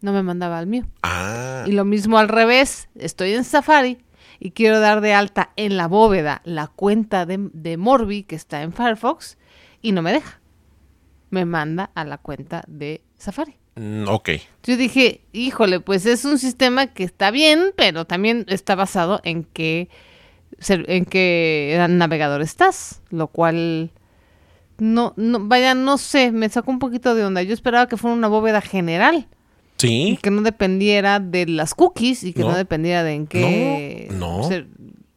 No 0.00 0.12
me 0.14 0.22
mandaba 0.22 0.58
al 0.58 0.66
mío. 0.66 0.86
Ah, 1.02 1.64
Y 1.66 1.72
lo 1.72 1.84
mismo 1.84 2.16
al 2.18 2.28
revés. 2.28 2.88
Estoy 2.94 3.34
en 3.34 3.44
Safari 3.44 3.98
y 4.38 4.52
quiero 4.52 4.80
dar 4.80 5.02
de 5.02 5.12
alta 5.12 5.50
en 5.56 5.76
la 5.76 5.86
bóveda 5.88 6.40
la 6.44 6.68
cuenta 6.68 7.26
de, 7.26 7.50
de 7.52 7.76
Morbi 7.76 8.22
que 8.22 8.36
está 8.36 8.62
en 8.62 8.72
Firefox 8.72 9.36
y 9.82 9.92
no 9.92 10.00
me 10.00 10.12
deja. 10.12 10.40
Me 11.28 11.44
manda 11.44 11.90
a 11.94 12.04
la 12.04 12.16
cuenta 12.16 12.62
de 12.66 13.02
Safari. 13.18 13.56
mm, 13.76 14.04
ok. 14.08 14.30
Yo 14.62 14.78
dije, 14.78 15.20
híjole, 15.32 15.80
pues 15.80 16.06
es 16.06 16.24
un 16.24 16.38
sistema 16.38 16.86
que 16.86 17.04
está 17.04 17.30
bien, 17.30 17.72
pero 17.76 18.06
también 18.06 18.46
está 18.48 18.74
basado 18.74 19.20
en 19.24 19.44
qué, 19.44 19.90
ser- 19.90 19.98
en 20.68 21.04
qué 21.04 21.84
navegador 21.88 22.42
estás, 22.42 23.00
lo 23.10 23.28
cual 23.28 23.90
no, 24.78 25.12
no, 25.16 25.40
vaya, 25.46 25.74
no 25.74 25.98
sé, 25.98 26.32
me 26.32 26.48
sacó 26.48 26.70
un 26.70 26.78
poquito 26.78 27.14
de 27.14 27.24
onda. 27.24 27.42
Yo 27.42 27.54
esperaba 27.54 27.88
que 27.88 27.96
fuera 27.96 28.14
una 28.16 28.28
bóveda 28.28 28.60
general 28.60 29.26
y 29.78 29.86
Sí. 29.86 30.18
que 30.22 30.30
no 30.30 30.42
dependiera 30.42 31.20
de 31.20 31.46
las 31.46 31.74
cookies 31.74 32.22
y 32.24 32.32
que 32.32 32.40
no, 32.40 32.50
No. 32.50 32.56
dependiera 32.56 33.02
de 33.02 33.12
en 33.14 33.26
qué. 33.26 34.08
No, 34.12 34.38
no. 34.38 34.48
ser- 34.48 34.68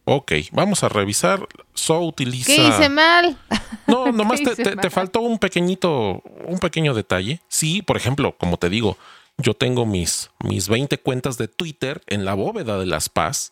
Ok, 0.05 0.33
vamos 0.51 0.83
a 0.83 0.89
revisar. 0.89 1.47
So 1.73 2.01
utiliza. 2.01 2.53
¿Qué 2.53 2.67
hice 2.67 2.89
mal? 2.89 3.37
No, 3.87 4.11
nomás 4.13 4.39
¿Qué 4.41 4.55
te, 4.55 4.63
te- 4.63 4.75
te 4.77 4.89
faltó 4.89 5.21
un 5.21 5.39
pequeñito, 5.39 6.21
un 6.47 6.59
pequeño 6.59 6.93
detalle. 6.93 7.41
Sí, 7.49 7.81
por 7.81 7.97
ejemplo, 7.97 8.35
como 8.37 8.57
te 8.57 8.69
digo, 8.69 8.97
yo 9.37 9.53
tengo 9.53 9.85
mis, 9.85 10.29
mis 10.43 10.67
20 10.69 10.97
cuentas 10.99 11.37
de 11.37 11.47
Twitter 11.49 12.01
en 12.07 12.23
la 12.25 12.33
bóveda 12.33 12.77
de 12.79 12.85
las 12.85 13.09
PAS 13.09 13.49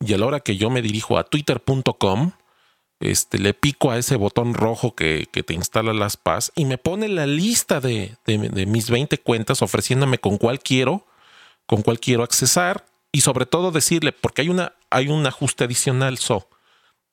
y 0.00 0.14
a 0.14 0.18
la 0.18 0.26
hora 0.26 0.40
que 0.40 0.56
yo 0.56 0.70
me 0.70 0.82
dirijo 0.82 1.18
a 1.18 1.24
twitter.com, 1.24 2.32
este, 3.00 3.38
le 3.38 3.54
pico 3.54 3.90
a 3.90 3.98
ese 3.98 4.16
botón 4.16 4.54
rojo 4.54 4.94
que, 4.94 5.28
que 5.30 5.42
te 5.42 5.54
instala 5.54 5.92
las 5.92 6.16
PAS 6.16 6.52
y 6.56 6.64
me 6.64 6.78
pone 6.78 7.08
la 7.08 7.26
lista 7.26 7.80
de, 7.80 8.16
de- 8.26 8.66
mis 8.66 8.90
20 8.90 9.18
cuentas 9.18 9.62
ofreciéndome 9.62 10.18
con 10.18 10.36
cuál 10.36 10.58
quiero, 10.60 11.06
con 11.66 11.82
cuál 11.82 12.00
quiero 12.00 12.24
accesar 12.24 12.86
y 13.12 13.20
sobre 13.20 13.46
todo 13.46 13.70
decirle, 13.70 14.12
porque 14.12 14.42
hay, 14.42 14.48
una, 14.48 14.72
hay 14.90 15.08
un 15.08 15.26
ajuste 15.26 15.64
adicional, 15.64 16.18
So 16.18 16.48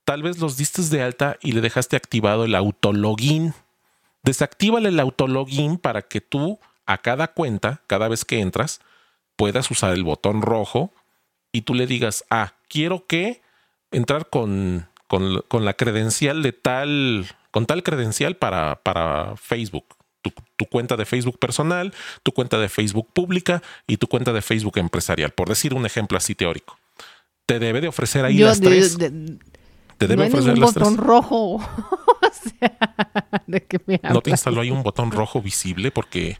tal 0.04 0.22
vez 0.22 0.38
los 0.38 0.56
diste 0.56 0.82
de 0.82 1.02
alta 1.02 1.36
y 1.40 1.52
le 1.52 1.60
dejaste 1.60 1.96
activado 1.96 2.44
el 2.44 2.54
autologin. 2.54 3.54
Desactívale 4.22 4.88
el 4.88 5.00
autologin 5.00 5.78
para 5.78 6.02
que 6.02 6.20
tú 6.20 6.58
a 6.84 6.98
cada 6.98 7.28
cuenta, 7.28 7.82
cada 7.86 8.08
vez 8.08 8.24
que 8.24 8.40
entras, 8.40 8.80
puedas 9.36 9.70
usar 9.70 9.92
el 9.94 10.04
botón 10.04 10.42
rojo 10.42 10.92
y 11.52 11.62
tú 11.62 11.74
le 11.74 11.86
digas, 11.86 12.24
ah, 12.30 12.54
quiero 12.68 13.06
que 13.06 13.40
entrar 13.90 14.28
con, 14.28 14.88
con, 15.08 15.42
con 15.48 15.64
la 15.64 15.74
credencial 15.74 16.42
de 16.42 16.52
tal, 16.52 17.26
con 17.50 17.66
tal 17.66 17.82
credencial 17.82 18.36
para, 18.36 18.82
para 18.82 19.36
Facebook. 19.36 19.86
Tu, 20.22 20.32
tu 20.56 20.66
cuenta 20.66 20.96
de 20.96 21.04
Facebook 21.06 21.38
personal, 21.38 21.94
tu 22.24 22.32
cuenta 22.32 22.58
de 22.58 22.68
Facebook 22.68 23.08
pública 23.12 23.62
y 23.86 23.96
tu 23.98 24.08
cuenta 24.08 24.32
de 24.32 24.42
Facebook 24.42 24.78
empresarial, 24.78 25.30
por 25.30 25.48
decir 25.48 25.72
un 25.74 25.86
ejemplo 25.86 26.18
así 26.18 26.34
teórico. 26.34 26.78
Te 27.46 27.60
debe 27.60 27.80
de 27.80 27.88
ofrecer 27.88 28.24
ahí 28.24 28.38
Yo 28.38 28.46
las 28.46 28.60
de- 28.60 28.66
tres. 28.66 28.98
de- 28.98 29.38
te 29.98 30.06
debe 30.08 30.16
no 30.16 30.22
hay 30.24 30.28
ofrecer 30.30 30.58
las 30.58 30.74
tres. 30.74 30.84
botón 30.84 30.98
rojo. 31.06 31.54
o 31.56 31.60
sea, 32.58 33.40
¿de 33.46 33.64
qué 33.64 33.80
me 33.86 34.00
¿No 34.10 34.20
te 34.20 34.30
instaló 34.30 34.60
ahí 34.60 34.70
un 34.70 34.82
botón 34.82 35.10
rojo 35.12 35.40
visible? 35.40 35.90
Porque 35.92 36.38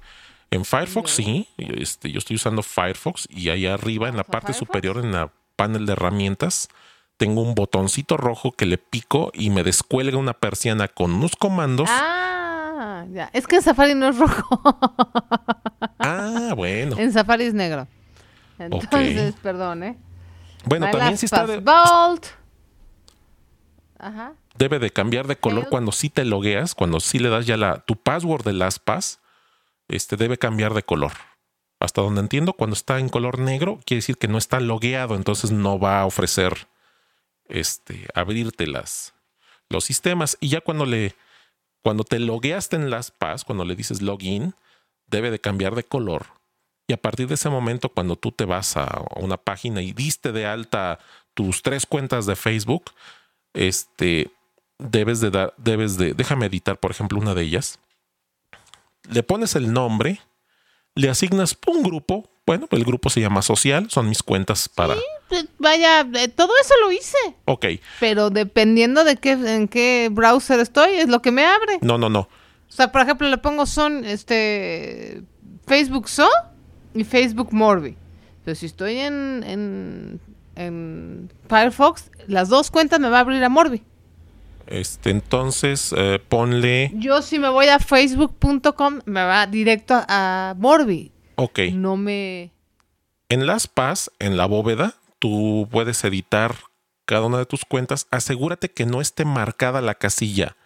en 0.51 0.65
Firefox 0.65 1.13
sí, 1.13 1.49
este, 1.57 2.11
yo 2.11 2.19
estoy 2.19 2.37
usando 2.37 2.63
Firefox 2.63 3.29
y 3.31 3.49
ahí 3.51 3.67
arriba 3.67 4.09
en 4.09 4.17
la 4.17 4.23
¿Vamos 4.25 4.29
a 4.29 4.33
parte 4.33 4.47
Firefox? 4.53 4.67
superior 4.69 4.99
en 4.99 5.13
la 5.13 5.33
panel 5.57 5.87
de 5.87 5.93
herramientas 5.95 6.69
tengo 7.17 7.41
un 7.43 7.55
botoncito 7.55 8.17
rojo 8.19 8.53
que 8.53 8.67
le 8.67 8.77
pico 8.79 9.31
y 9.33 9.49
me 9.51 9.63
descuelga 9.63 10.19
una 10.19 10.35
persiana 10.35 10.87
con 10.87 11.15
unos 11.15 11.35
comandos. 11.35 11.89
Ah, 11.91 13.07
ya. 13.11 13.31
Es 13.33 13.47
que 13.47 13.57
en 13.57 13.63
Safari 13.63 13.95
no 13.95 14.09
es 14.09 14.19
rojo. 14.19 14.61
Ah, 15.99 16.53
bueno. 16.55 16.97
en 16.99 17.11
Safari 17.13 17.45
es 17.45 17.55
negro. 17.55 17.89
Entonces, 18.59 19.35
perdón, 19.43 19.83
¿eh? 19.83 19.97
Bueno, 20.65 20.87
My 20.87 20.93
también 20.93 21.19
sí 21.19 21.27
está 21.27 21.47
de- 21.47 21.59
Vault. 21.59 22.27
Ajá. 23.99 24.35
debe 24.59 24.79
de 24.79 24.91
cambiar 24.91 25.27
de 25.27 25.37
color 25.37 25.69
cuando 25.71 25.91
sí 25.91 26.11
te 26.11 26.25
logueas, 26.25 26.75
cuando 26.75 27.01
sí 27.01 27.19
le 27.19 27.31
das 27.31 27.47
ya 27.47 27.57
la, 27.57 27.79
tu 27.81 27.97
password 27.97 28.45
de 28.45 28.53
LastPass, 28.53 29.21
este 29.89 30.17
debe 30.17 30.39
cambiar 30.39 30.75
de 30.75 30.83
color. 30.83 31.13
Hasta 31.79 32.01
donde 32.01 32.21
entiendo, 32.21 32.55
cuando 32.55 32.75
está 32.75 32.99
en 32.99 33.09
color 33.09 33.39
negro, 33.39 33.81
quiere 33.85 33.99
decir 33.99 34.17
que 34.17 34.29
no 34.29 34.39
está 34.39 34.61
logueado, 34.61 35.15
entonces 35.15 35.51
no 35.51 35.79
va 35.79 36.01
a 36.01 36.07
ofrecer 36.07 36.69
este 37.49 38.09
abrirte 38.15 38.67
las, 38.67 39.15
los 39.69 39.85
sistemas. 39.85 40.39
Y 40.41 40.49
ya 40.49 40.61
cuando 40.61 40.87
le 40.87 41.15
cuando 41.87 42.03
te 42.03 42.19
logueaste 42.19 42.75
en 42.75 42.91
LastPass, 42.91 43.45
cuando 43.45 43.65
le 43.65 43.77
dices 43.77 44.03
login, 44.03 44.57
debe 45.07 45.31
de 45.31 45.39
cambiar 45.39 45.77
de 45.77 45.85
color. 45.85 46.27
Y 46.89 46.93
a 46.93 46.97
partir 46.97 47.29
de 47.29 47.35
ese 47.35 47.49
momento, 47.49 47.91
cuando 47.91 48.17
tú 48.17 48.33
te 48.33 48.45
vas 48.45 48.77
a 48.77 49.05
una 49.15 49.37
página 49.37 49.83
y 49.83 49.93
diste 49.93 50.33
de 50.33 50.47
alta 50.47 50.99
tus 51.35 51.63
tres 51.63 51.87
cuentas 51.87 52.27
de 52.27 52.35
Facebook, 52.35 52.91
este, 53.55 54.33
debes 54.79 55.21
de 55.21 55.31
dar, 55.31 55.55
debes 55.59 55.97
de, 55.97 56.13
déjame 56.15 56.47
editar, 56.47 56.77
por 56.79 56.91
ejemplo, 56.91 57.21
una 57.21 57.35
de 57.35 57.43
ellas. 57.43 57.79
Le 59.09 59.23
pones 59.23 59.55
el 59.55 59.73
nombre, 59.73 60.21
le 60.97 61.09
asignas 61.09 61.57
un 61.69 61.85
grupo. 61.85 62.29
Bueno, 62.45 62.67
el 62.71 62.85
grupo 62.85 63.11
se 63.11 63.21
llama 63.21 63.43
social, 63.43 63.89
son 63.91 64.09
mis 64.09 64.23
cuentas 64.23 64.69
para. 64.69 64.95
Pues, 65.29 65.47
Vaya, 65.59 66.05
todo 66.37 66.53
eso 66.61 66.75
lo 66.81 66.93
hice. 66.93 67.17
Ok, 67.45 67.67
Pero 68.01 68.31
dependiendo 68.31 69.03
de 69.05 69.17
qué, 69.17 69.33
en 69.33 69.67
qué 69.69 70.09
browser 70.13 70.61
estoy, 70.61 70.95
es 70.95 71.09
lo 71.09 71.23
que 71.23 71.31
me 71.33 71.45
abre. 71.45 71.79
no, 71.83 71.99
no, 71.99 72.09
no. 72.09 72.21
O 72.69 72.73
sea, 72.77 72.91
por 72.93 73.01
ejemplo, 73.01 73.29
le 73.29 73.39
pongo 73.39 73.65
son 73.67 74.05
este 74.05 75.23
Facebook 75.67 76.09
So 76.09 76.29
y 76.95 77.05
Facebook 77.05 77.53
Morbi. 77.53 77.97
Pero 78.45 78.55
si 78.55 78.67
estoy 78.67 78.99
en, 78.99 79.43
en, 79.45 80.21
en 80.57 81.33
Firefox, 81.49 82.11
las 82.29 82.49
dos 82.49 82.71
cuentas 82.71 83.01
me 83.01 83.09
va 83.09 83.19
a 83.19 83.21
abrir 83.21 83.43
a 83.43 83.49
Morbi. 83.49 83.83
Este, 84.67 85.11
entonces 85.11 85.95
eh, 85.97 86.21
ponle. 86.29 86.91
Yo 86.95 87.23
si 87.23 87.39
me 87.39 87.49
voy 87.49 87.67
a 87.67 87.79
facebook.com, 87.79 89.01
me 89.05 89.23
va 89.25 89.47
directo 89.47 89.95
a, 90.09 90.55
Morbi. 90.59 91.13
Ok. 91.37 91.61
No 91.73 91.97
me... 91.97 92.53
En 93.29 93.47
LastPass, 93.47 94.11
en 94.19 94.37
la 94.37 94.47
bóveda, 94.47 94.95
tú 95.19 95.69
puedes 95.71 96.03
editar 96.05 96.57
cada 97.05 97.27
una 97.27 97.39
de 97.39 97.47
tus 97.47 97.65
cuentas. 97.65 98.07
Asegúrate 98.11 98.71
que 98.71 98.87
no 98.87 99.01
esté 99.01 99.25
marcada 99.25 99.81
la 99.81 99.95
casilla 99.95 100.57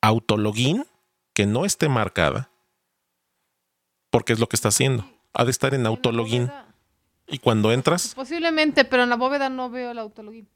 autologin, 0.00 0.86
que 1.34 1.46
no 1.46 1.64
esté 1.64 1.88
marcada, 1.88 2.50
porque 4.10 4.32
es 4.32 4.38
lo 4.38 4.48
que 4.48 4.56
está 4.56 4.68
haciendo. 4.68 5.04
Ha 5.32 5.44
de 5.44 5.50
estar 5.50 5.74
en 5.74 5.86
autologin. 5.86 6.50
Y 7.28 7.38
cuando 7.38 7.72
entras, 7.72 8.14
Posiblemente, 8.14 8.84
pero 8.84 9.04
en 9.04 9.08
la 9.08 9.16
bóveda 9.16 9.48
no 9.48 9.70
veo 9.70 9.92
el 9.92 9.98
autologin. 9.98 10.48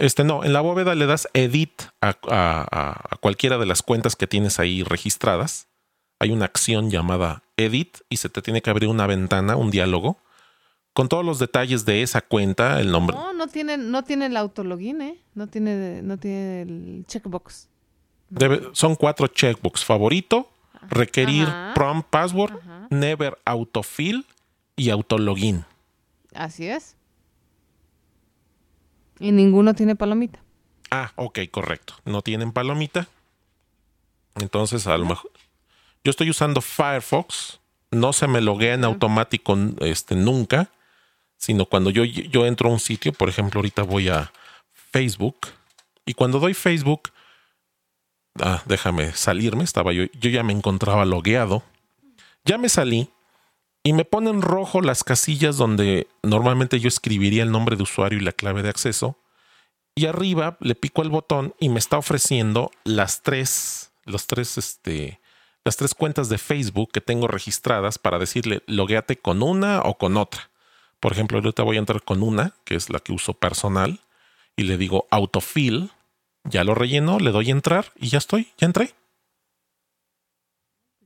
Este 0.00 0.24
no, 0.24 0.42
en 0.44 0.52
la 0.52 0.60
bóveda 0.60 0.94
le 0.94 1.06
das 1.06 1.28
edit 1.34 1.82
a, 2.00 2.08
a- 2.28 2.66
a- 3.12 3.16
cualquiera 3.18 3.58
de 3.58 3.66
las 3.66 3.82
cuentas 3.82 4.16
que 4.16 4.26
tienes 4.26 4.58
ahí 4.58 4.82
registradas. 4.82 5.68
Hay 6.18 6.32
una 6.32 6.44
acción 6.46 6.90
llamada 6.90 7.42
edit 7.56 7.98
y 8.08 8.16
se 8.18 8.28
te 8.28 8.42
tiene 8.42 8.60
que 8.62 8.70
abrir 8.70 8.88
una 8.88 9.06
ventana, 9.06 9.56
un 9.56 9.70
diálogo, 9.70 10.18
con 10.92 11.08
todos 11.08 11.24
los 11.24 11.38
detalles 11.38 11.84
de 11.84 12.02
esa 12.02 12.20
cuenta, 12.20 12.80
el 12.80 12.90
nombre. 12.90 13.16
No, 13.16 13.32
no 13.32 13.46
tiene, 13.46 13.76
no 13.78 14.02
tiene 14.04 14.26
el 14.26 14.36
autologin, 14.36 15.00
¿eh? 15.02 15.18
No 15.34 15.46
tiene, 15.46 16.02
no 16.02 16.18
tiene 16.18 16.62
el 16.62 17.04
checkbox. 17.06 17.68
Debe- 18.28 18.68
son 18.72 18.96
cuatro 18.96 19.26
checkbox. 19.28 19.84
Favorito, 19.84 20.50
requerir 20.88 21.44
Ajá. 21.46 21.72
prompt 21.74 22.10
password, 22.10 22.52
Ajá. 22.60 22.86
never 22.90 23.38
autofill 23.44 24.26
y 24.76 24.90
autologin. 24.90 25.64
Así 26.34 26.66
es. 26.68 26.96
Y 29.20 29.32
ninguno 29.32 29.74
tiene 29.74 29.94
palomita. 29.94 30.40
Ah, 30.90 31.12
ok, 31.16 31.40
correcto. 31.50 31.94
No 32.04 32.22
tienen 32.22 32.52
palomita. 32.52 33.06
Entonces, 34.36 34.86
a 34.86 34.96
lo 34.96 35.04
mejor. 35.04 35.30
Yo 36.02 36.10
estoy 36.10 36.30
usando 36.30 36.60
Firefox. 36.60 37.60
No 37.90 38.12
se 38.12 38.26
me 38.26 38.40
loguea 38.40 38.74
en 38.74 38.84
automático 38.84 39.56
este, 39.80 40.16
nunca. 40.16 40.70
Sino 41.36 41.66
cuando 41.66 41.90
yo, 41.90 42.04
yo 42.04 42.46
entro 42.46 42.68
a 42.68 42.72
un 42.72 42.80
sitio, 42.80 43.12
por 43.12 43.28
ejemplo, 43.28 43.58
ahorita 43.58 43.82
voy 43.82 44.08
a 44.08 44.32
Facebook. 44.72 45.48
Y 46.06 46.14
cuando 46.14 46.40
doy 46.40 46.54
Facebook, 46.54 47.10
ah, 48.40 48.62
déjame 48.66 49.12
salirme. 49.12 49.64
Estaba 49.64 49.92
yo, 49.92 50.04
yo 50.18 50.30
ya 50.30 50.42
me 50.42 50.52
encontraba 50.52 51.04
logueado. 51.04 51.62
Ya 52.44 52.56
me 52.58 52.68
salí 52.68 53.10
y 53.82 53.92
me 53.92 54.04
pone 54.04 54.30
en 54.30 54.42
rojo 54.42 54.82
las 54.82 55.04
casillas 55.04 55.56
donde 55.56 56.06
normalmente 56.22 56.80
yo 56.80 56.88
escribiría 56.88 57.42
el 57.42 57.50
nombre 57.50 57.76
de 57.76 57.82
usuario 57.82 58.18
y 58.18 58.22
la 58.22 58.32
clave 58.32 58.62
de 58.62 58.68
acceso. 58.68 59.16
Y 59.94 60.06
arriba 60.06 60.56
le 60.60 60.74
pico 60.74 61.02
el 61.02 61.10
botón 61.10 61.54
y 61.58 61.68
me 61.68 61.78
está 61.78 61.98
ofreciendo 61.98 62.70
las 62.84 63.22
tres, 63.22 63.92
los 64.04 64.26
tres, 64.26 64.58
este, 64.58 65.20
las 65.64 65.76
tres 65.76 65.94
cuentas 65.94 66.28
de 66.28 66.38
Facebook 66.38 66.90
que 66.92 67.00
tengo 67.00 67.26
registradas 67.26 67.98
para 67.98 68.18
decirle 68.18 68.62
logueate 68.66 69.16
con 69.16 69.42
una 69.42 69.80
o 69.80 69.96
con 69.98 70.16
otra. 70.16 70.50
Por 71.00 71.12
ejemplo, 71.12 71.38
ahorita 71.38 71.62
voy 71.62 71.76
a 71.76 71.80
entrar 71.80 72.02
con 72.02 72.22
una, 72.22 72.54
que 72.64 72.74
es 72.74 72.90
la 72.90 73.00
que 73.00 73.12
uso 73.12 73.32
personal, 73.34 74.00
y 74.54 74.64
le 74.64 74.76
digo 74.76 75.06
autofill, 75.10 75.90
ya 76.44 76.64
lo 76.64 76.74
relleno, 76.74 77.18
le 77.18 77.30
doy 77.30 77.50
entrar 77.50 77.86
y 77.96 78.08
ya 78.08 78.18
estoy, 78.18 78.52
ya 78.58 78.66
entré. 78.66 78.94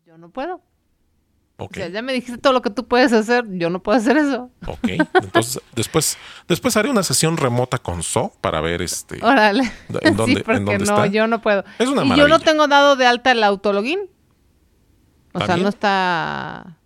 Yo 0.05 0.19
no 0.19 0.31
puedo. 0.31 0.61
O 1.57 1.69
sea, 1.73 1.87
ya 1.89 2.03
me 2.03 2.13
dijiste 2.13 2.39
todo 2.39 2.53
lo 2.53 2.63
que 2.63 2.71
tú 2.71 2.89
puedes 2.89 3.13
hacer, 3.13 3.45
yo 3.49 3.71
no 3.71 3.81
puedo 3.81 3.97
hacer 3.97 4.17
eso. 4.17 4.51
Ok, 4.67 4.89
entonces 5.23 5.63
después, 5.77 6.19
después 6.49 6.77
haré 6.77 6.91
una 6.91 7.05
sesión 7.05 7.37
remota 7.37 7.79
con 7.79 8.03
So 8.03 8.33
para 8.41 8.61
ver 8.61 8.83
este. 8.83 9.25
Órale. 9.25 9.71
¿En 10.01 10.17
dónde- 10.17 10.37
sí, 10.39 10.43
porque 10.43 10.59
en 10.59 10.65
dónde 10.65 10.85
no, 10.85 10.95
está? 10.97 11.07
yo 11.07 11.27
no 11.29 11.41
puedo. 11.41 11.65
Es 11.79 11.89
una 11.89 12.05
y 12.05 12.17
yo 12.19 12.27
no 12.27 12.41
tengo 12.41 12.67
dado 12.67 12.97
de 12.97 13.07
alta 13.07 13.31
el 13.31 13.45
autologin. 13.45 14.01
O 15.33 15.39
¿Está 15.39 15.47
sea, 15.47 15.55
bien? 15.55 15.63
no 15.63 15.69
está. 15.69 16.77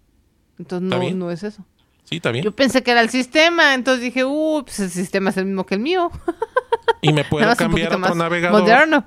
Entonces 0.59 0.87
¿Está 0.93 0.99
no, 1.11 1.15
no 1.17 1.31
es 1.31 1.43
eso. 1.45 1.65
Sí, 2.05 2.17
está 2.17 2.31
bien. 2.31 2.45
Yo 2.45 2.55
pensé 2.55 2.83
que 2.83 2.91
era 2.91 3.01
el 3.01 3.11
sistema, 3.11 3.75
entonces 3.75 4.03
dije, 4.03 4.25
uh, 4.25 4.63
pues 4.65 4.81
el 4.81 4.91
sistema 4.91 5.31
es 5.31 5.37
el 5.39 5.45
mismo 5.47 5.65
que 5.65 5.75
el 5.77 5.81
mío. 5.81 6.11
Y 7.01 7.13
me 7.13 7.25
puedo 7.31 7.55
cambiar 7.57 7.93
a 7.93 7.97
otro 7.97 8.15
navegador. 8.15 8.61
Moderno. 8.63 9.07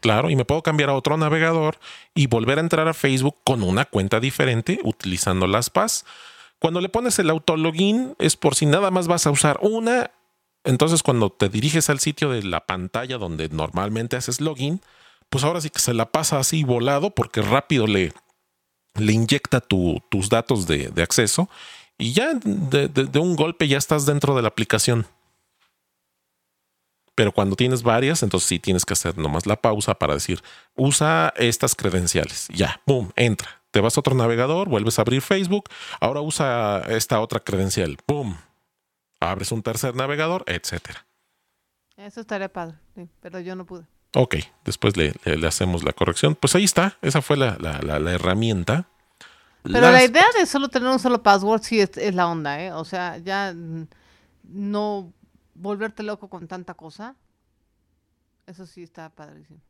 Claro, 0.00 0.30
y 0.30 0.36
me 0.36 0.44
puedo 0.44 0.62
cambiar 0.62 0.90
a 0.90 0.94
otro 0.94 1.16
navegador 1.16 1.78
y 2.14 2.26
volver 2.26 2.58
a 2.58 2.62
entrar 2.62 2.88
a 2.88 2.94
Facebook 2.94 3.36
con 3.44 3.62
una 3.62 3.84
cuenta 3.84 4.18
diferente 4.20 4.80
utilizando 4.82 5.46
las 5.46 5.68
PAS. 5.70 6.04
Cuando 6.58 6.80
le 6.80 6.88
pones 6.88 7.18
el 7.18 7.30
autologin 7.30 8.14
es 8.18 8.36
por 8.36 8.54
si 8.54 8.66
nada 8.66 8.90
más 8.90 9.06
vas 9.08 9.26
a 9.26 9.30
usar 9.30 9.58
una. 9.62 10.10
Entonces, 10.64 11.02
cuando 11.02 11.30
te 11.30 11.48
diriges 11.48 11.88
al 11.90 12.00
sitio 12.00 12.30
de 12.30 12.42
la 12.42 12.60
pantalla 12.66 13.18
donde 13.18 13.48
normalmente 13.48 14.16
haces 14.16 14.40
login, 14.40 14.80
pues 15.30 15.44
ahora 15.44 15.60
sí 15.60 15.70
que 15.70 15.78
se 15.78 15.94
la 15.94 16.06
pasa 16.10 16.38
así 16.38 16.64
volado 16.64 17.10
porque 17.10 17.40
rápido 17.40 17.86
le, 17.86 18.12
le 18.94 19.12
inyecta 19.12 19.60
tu- 19.60 20.02
tus 20.10 20.28
datos 20.28 20.66
de, 20.66 20.92
acceso 21.02 21.48
y 21.98 22.12
ya 22.12 22.32
de 22.34 23.18
un 23.18 23.36
golpe 23.36 23.68
ya 23.68 23.78
estás 23.78 24.06
dentro 24.06 24.34
de 24.34 24.42
la 24.42 24.48
aplicación. 24.48 25.06
Pero 27.20 27.32
cuando 27.32 27.54
tienes 27.54 27.82
varias, 27.82 28.22
entonces 28.22 28.48
sí 28.48 28.58
tienes 28.58 28.86
que 28.86 28.94
hacer 28.94 29.18
nomás 29.18 29.44
la 29.44 29.56
pausa 29.56 29.92
para 29.94 30.14
decir, 30.14 30.40
usa 30.74 31.34
estas 31.36 31.74
credenciales. 31.74 32.48
Ya, 32.48 32.80
boom, 32.86 33.12
entra. 33.14 33.60
Te 33.72 33.80
vas 33.82 33.94
a 33.94 34.00
otro 34.00 34.14
navegador, 34.14 34.70
vuelves 34.70 34.98
a 34.98 35.02
abrir 35.02 35.20
Facebook, 35.20 35.64
ahora 36.00 36.22
usa 36.22 36.78
esta 36.88 37.20
otra 37.20 37.40
credencial. 37.40 37.98
Boom. 38.08 38.38
Abres 39.20 39.52
un 39.52 39.62
tercer 39.62 39.94
navegador, 39.94 40.44
etcétera. 40.46 41.04
Eso 41.98 42.22
estaría 42.22 42.48
padre, 42.50 42.76
sí, 42.94 43.06
pero 43.20 43.38
yo 43.40 43.54
no 43.54 43.66
pude. 43.66 43.84
Ok, 44.14 44.36
después 44.64 44.96
le, 44.96 45.12
le- 45.26 45.36
le 45.36 45.46
hacemos 45.46 45.84
la 45.84 45.92
corrección. 45.92 46.34
Pues 46.34 46.54
ahí 46.54 46.64
está, 46.64 46.96
esa 47.02 47.20
fue 47.20 47.36
la, 47.36 47.58
la- 47.60 47.82
la- 47.82 47.98
la 47.98 48.12
herramienta. 48.12 48.86
Pero 49.62 49.78
Las- 49.78 49.92
la 49.92 50.04
idea 50.04 50.24
de 50.38 50.46
solo 50.46 50.68
tener 50.70 50.88
un 50.88 50.98
solo 50.98 51.22
password 51.22 51.60
sí 51.64 51.80
es, 51.82 51.90
es 51.98 52.14
la 52.14 52.28
onda, 52.28 52.62
¿eh? 52.64 52.72
O 52.72 52.86
sea, 52.86 53.18
ya 53.18 53.54
no 54.48 55.12
volverte 55.60 56.02
loco 56.02 56.28
con 56.28 56.48
tanta 56.48 56.74
cosa. 56.74 57.16
Eso 58.46 58.66
sí 58.66 58.82
está 58.82 59.10
padrísimo. 59.10 59.60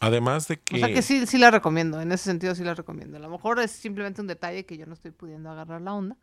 Además 0.00 0.46
de 0.48 0.60
que, 0.60 0.76
O 0.76 0.78
sea 0.78 0.88
que 0.88 1.02
sí, 1.02 1.26
sí 1.26 1.38
la 1.38 1.50
recomiendo, 1.50 2.00
en 2.00 2.12
ese 2.12 2.24
sentido 2.24 2.54
sí 2.54 2.62
la 2.62 2.74
recomiendo. 2.74 3.16
A 3.16 3.20
lo 3.20 3.30
mejor 3.30 3.58
es 3.60 3.70
simplemente 3.70 4.20
un 4.20 4.26
detalle 4.26 4.66
que 4.66 4.76
yo 4.76 4.86
no 4.86 4.92
estoy 4.92 5.10
pudiendo 5.10 5.50
agarrar 5.50 5.80
la 5.80 5.94
onda, 5.94 6.16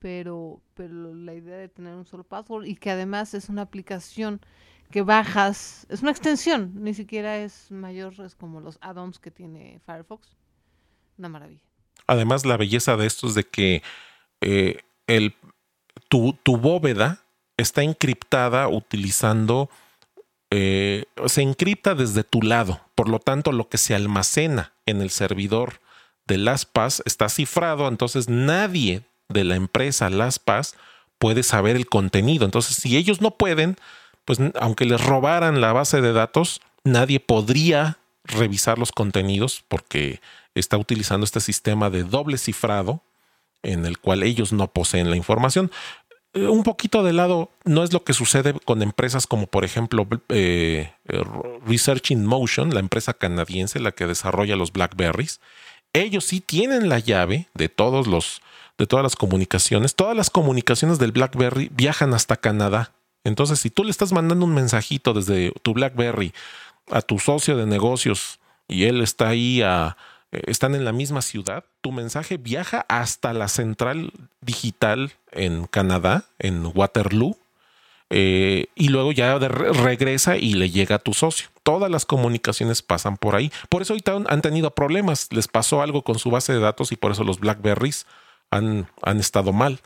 pero, 0.00 0.60
pero 0.74 1.14
la 1.14 1.34
idea 1.34 1.56
de 1.56 1.68
tener 1.68 1.94
un 1.94 2.04
solo 2.04 2.24
password 2.24 2.66
y 2.66 2.74
que 2.74 2.90
además 2.90 3.32
es 3.34 3.48
una 3.48 3.62
aplicación 3.62 4.40
que 4.90 5.02
bajas, 5.02 5.86
es 5.88 6.02
una 6.02 6.10
extensión, 6.10 6.72
ni 6.76 6.94
siquiera 6.94 7.38
es 7.38 7.70
mayor, 7.70 8.14
es 8.20 8.34
como 8.34 8.60
los 8.60 8.78
add-ons 8.80 9.18
que 9.18 9.30
tiene 9.30 9.80
Firefox. 9.86 10.36
Una 11.18 11.28
maravilla. 11.28 11.62
además 12.06 12.44
la 12.44 12.58
belleza 12.58 12.96
de 12.96 13.06
esto 13.06 13.26
es 13.26 13.34
de 13.34 13.44
que 13.44 13.82
eh, 14.42 14.80
el, 15.06 15.34
tu, 16.08 16.34
tu 16.42 16.58
bóveda 16.58 17.25
está 17.56 17.82
encriptada 17.82 18.68
utilizando, 18.68 19.70
eh, 20.50 21.04
se 21.26 21.42
encripta 21.42 21.94
desde 21.94 22.24
tu 22.24 22.42
lado. 22.42 22.80
Por 22.94 23.08
lo 23.08 23.18
tanto, 23.18 23.52
lo 23.52 23.68
que 23.68 23.78
se 23.78 23.94
almacena 23.94 24.72
en 24.86 25.00
el 25.02 25.10
servidor 25.10 25.80
de 26.26 26.38
LastPass 26.38 27.02
está 27.06 27.28
cifrado, 27.28 27.88
entonces 27.88 28.28
nadie 28.28 29.02
de 29.28 29.44
la 29.44 29.56
empresa 29.56 30.10
LastPass 30.10 30.76
puede 31.18 31.42
saber 31.42 31.76
el 31.76 31.86
contenido. 31.86 32.44
Entonces, 32.44 32.76
si 32.76 32.96
ellos 32.96 33.20
no 33.20 33.32
pueden, 33.32 33.76
pues 34.24 34.38
aunque 34.60 34.84
les 34.84 35.02
robaran 35.02 35.60
la 35.60 35.72
base 35.72 36.00
de 36.00 36.12
datos, 36.12 36.60
nadie 36.84 37.20
podría 37.20 37.98
revisar 38.24 38.78
los 38.78 38.92
contenidos 38.92 39.64
porque 39.68 40.20
está 40.54 40.76
utilizando 40.78 41.24
este 41.24 41.40
sistema 41.40 41.90
de 41.90 42.02
doble 42.02 42.38
cifrado 42.38 43.02
en 43.62 43.86
el 43.86 43.98
cual 43.98 44.22
ellos 44.22 44.52
no 44.52 44.68
poseen 44.68 45.10
la 45.10 45.16
información. 45.16 45.70
Un 46.36 46.62
poquito 46.64 47.02
de 47.02 47.14
lado, 47.14 47.50
no 47.64 47.82
es 47.82 47.92
lo 47.92 48.04
que 48.04 48.12
sucede 48.12 48.54
con 48.64 48.82
empresas 48.82 49.26
como 49.26 49.46
por 49.46 49.64
ejemplo 49.64 50.06
eh, 50.28 50.92
eh, 51.08 51.24
Research 51.66 52.10
in 52.10 52.26
Motion, 52.26 52.74
la 52.74 52.80
empresa 52.80 53.14
canadiense, 53.14 53.80
la 53.80 53.92
que 53.92 54.06
desarrolla 54.06 54.54
los 54.54 54.72
Blackberries. 54.72 55.40
Ellos 55.94 56.24
sí 56.24 56.40
tienen 56.40 56.90
la 56.90 56.98
llave 56.98 57.48
de 57.54 57.70
todos 57.70 58.06
los 58.06 58.42
de 58.76 58.86
todas 58.86 59.02
las 59.02 59.16
comunicaciones. 59.16 59.94
Todas 59.94 60.14
las 60.14 60.28
comunicaciones 60.28 60.98
del 60.98 61.12
BlackBerry 61.12 61.70
viajan 61.72 62.12
hasta 62.12 62.36
Canadá. 62.36 62.92
Entonces, 63.24 63.58
si 63.58 63.70
tú 63.70 63.84
le 63.84 63.90
estás 63.90 64.12
mandando 64.12 64.44
un 64.44 64.54
mensajito 64.54 65.14
desde 65.14 65.52
tu 65.62 65.72
BlackBerry 65.72 66.32
a 66.90 67.00
tu 67.00 67.18
socio 67.18 67.56
de 67.56 67.66
negocios 67.66 68.38
y 68.68 68.84
él 68.84 69.00
está 69.00 69.28
ahí 69.28 69.62
a, 69.62 69.96
están 70.32 70.74
en 70.74 70.84
la 70.84 70.92
misma 70.92 71.22
ciudad, 71.22 71.64
tu 71.80 71.92
mensaje 71.92 72.36
viaja 72.36 72.84
hasta 72.88 73.32
la 73.32 73.48
central 73.48 74.12
digital 74.40 75.12
en 75.32 75.66
Canadá, 75.66 76.24
en 76.38 76.70
Waterloo, 76.74 77.36
eh, 78.08 78.66
y 78.76 78.88
luego 78.88 79.10
ya 79.12 79.38
regresa 79.38 80.36
y 80.36 80.54
le 80.54 80.70
llega 80.70 80.96
a 80.96 81.00
tu 81.00 81.12
socio. 81.12 81.48
Todas 81.62 81.90
las 81.90 82.06
comunicaciones 82.06 82.82
pasan 82.82 83.16
por 83.16 83.34
ahí. 83.34 83.50
Por 83.68 83.82
eso 83.82 83.94
ahorita 83.94 84.22
han 84.28 84.42
tenido 84.42 84.70
problemas. 84.70 85.28
Les 85.32 85.48
pasó 85.48 85.82
algo 85.82 86.02
con 86.02 86.18
su 86.18 86.30
base 86.30 86.52
de 86.52 86.60
datos 86.60 86.92
y 86.92 86.96
por 86.96 87.10
eso 87.12 87.24
los 87.24 87.40
Blackberries 87.40 88.06
han, 88.50 88.88
han 89.02 89.18
estado 89.18 89.52
mal. 89.52 89.80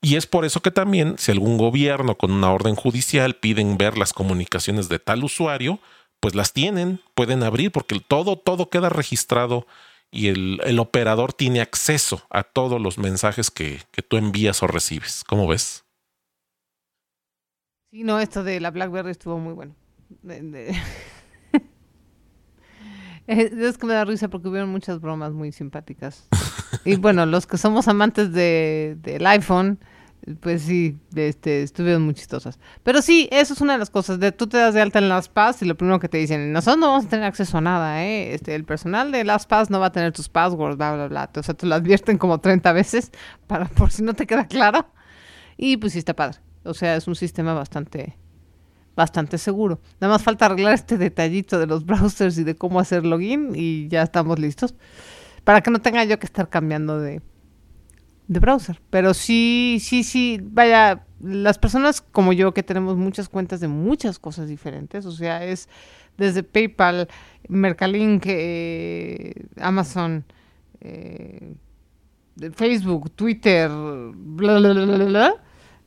Y 0.00 0.16
es 0.16 0.26
por 0.26 0.44
eso 0.44 0.60
que 0.60 0.70
también, 0.70 1.16
si 1.18 1.32
algún 1.32 1.58
gobierno 1.58 2.16
con 2.16 2.30
una 2.30 2.52
orden 2.52 2.76
judicial 2.76 3.34
piden 3.34 3.76
ver 3.76 3.98
las 3.98 4.12
comunicaciones 4.12 4.88
de 4.88 4.98
tal 4.98 5.24
usuario, 5.24 5.78
pues 6.20 6.34
las 6.34 6.52
tienen, 6.52 7.00
pueden 7.14 7.42
abrir, 7.42 7.72
porque 7.72 8.00
todo, 8.00 8.36
todo 8.36 8.70
queda 8.70 8.88
registrado 8.88 9.66
y 10.10 10.28
el, 10.28 10.60
el 10.64 10.78
operador 10.78 11.32
tiene 11.32 11.60
acceso 11.60 12.22
a 12.30 12.42
todos 12.42 12.80
los 12.80 12.98
mensajes 12.98 13.50
que, 13.50 13.82
que 13.92 14.02
tú 14.02 14.16
envías 14.16 14.62
o 14.62 14.66
recibes. 14.66 15.24
¿Cómo 15.26 15.46
ves? 15.46 15.84
Sí, 17.90 18.04
no, 18.04 18.20
esto 18.20 18.44
de 18.44 18.60
la 18.60 18.70
BlackBerry 18.70 19.10
estuvo 19.10 19.38
muy 19.38 19.52
bueno. 19.54 19.74
De- 20.22 20.42
de- 20.42 20.76
es 23.26 23.78
que 23.78 23.86
me 23.86 23.94
da 23.94 24.04
risa 24.04 24.28
porque 24.28 24.48
hubieron 24.48 24.70
muchas 24.70 25.00
bromas 25.00 25.32
muy 25.32 25.52
simpáticas. 25.52 26.28
y 26.84 26.96
bueno, 26.96 27.26
los 27.26 27.46
que 27.46 27.58
somos 27.58 27.88
amantes 27.88 28.32
de, 28.32 28.96
del 29.00 29.26
iPhone, 29.26 29.80
pues 30.40 30.62
sí, 30.62 30.98
este, 31.14 31.62
estuvieron 31.62 32.02
muy 32.02 32.14
chistosas. 32.14 32.58
Pero 32.82 33.00
sí, 33.00 33.28
eso 33.30 33.54
es 33.54 33.60
una 33.60 33.74
de 33.74 33.78
las 33.78 33.90
cosas. 33.90 34.18
De 34.18 34.32
tú 34.32 34.48
te 34.48 34.58
das 34.58 34.74
de 34.74 34.80
alta 34.80 34.98
en 34.98 35.08
LastPass 35.08 35.62
y 35.62 35.66
lo 35.66 35.76
primero 35.76 36.00
que 36.00 36.08
te 36.08 36.18
dicen, 36.18 36.52
nosotros 36.52 36.78
no 36.78 36.88
vamos 36.88 37.06
a 37.06 37.08
tener 37.08 37.24
acceso 37.24 37.58
a 37.58 37.60
nada, 37.60 38.04
¿eh? 38.04 38.34
Este, 38.34 38.54
el 38.54 38.64
personal 38.64 39.12
de 39.12 39.22
LastPass 39.24 39.70
no 39.70 39.78
va 39.78 39.86
a 39.86 39.92
tener 39.92 40.12
tus 40.12 40.28
passwords, 40.28 40.76
bla, 40.76 40.94
bla, 40.94 41.08
bla. 41.08 41.30
O 41.36 41.42
sea, 41.42 41.54
te 41.54 41.66
lo 41.66 41.76
advierten 41.76 42.18
como 42.18 42.40
30 42.40 42.72
veces 42.72 43.12
para 43.46 43.66
por 43.66 43.92
si 43.92 44.02
no 44.02 44.14
te 44.14 44.26
queda 44.26 44.48
claro. 44.48 44.86
Y 45.56 45.76
pues 45.76 45.92
sí 45.92 46.00
está 46.00 46.14
padre. 46.14 46.38
O 46.64 46.74
sea, 46.74 46.96
es 46.96 47.06
un 47.06 47.14
sistema 47.14 47.54
bastante 47.54 48.16
bastante 48.96 49.38
seguro. 49.38 49.80
Nada 50.00 50.14
más 50.14 50.22
falta 50.22 50.46
arreglar 50.46 50.72
este 50.72 50.98
detallito 50.98 51.58
de 51.58 51.66
los 51.66 51.84
browsers 51.86 52.38
y 52.38 52.44
de 52.44 52.56
cómo 52.56 52.80
hacer 52.80 53.04
login 53.04 53.52
y 53.54 53.88
ya 53.88 54.02
estamos 54.02 54.38
listos. 54.38 54.74
Para 55.44 55.60
que 55.60 55.70
no 55.70 55.80
tenga 55.80 56.02
yo 56.04 56.18
que 56.18 56.26
estar 56.26 56.48
cambiando 56.48 56.98
de, 56.98 57.20
de 58.28 58.40
browser. 58.40 58.80
Pero 58.90 59.14
sí, 59.14 59.78
sí, 59.80 60.04
sí, 60.04 60.40
vaya, 60.42 61.06
las 61.20 61.58
personas 61.58 62.00
como 62.00 62.32
yo 62.32 62.52
que 62.52 62.62
tenemos 62.62 62.96
muchas 62.96 63.28
cuentas 63.28 63.60
de 63.60 63.68
muchas 63.68 64.18
cosas 64.18 64.48
diferentes, 64.48 65.06
o 65.06 65.12
sea, 65.12 65.44
es 65.44 65.68
desde 66.16 66.42
PayPal, 66.42 67.08
Mercalink, 67.48 68.24
eh, 68.26 69.34
Amazon, 69.60 70.24
eh, 70.80 71.54
Facebook, 72.54 73.10
Twitter, 73.12 73.70
bla, 73.70 74.58
bla, 74.58 74.72
bla, 74.72 75.04
bla, 75.04 75.34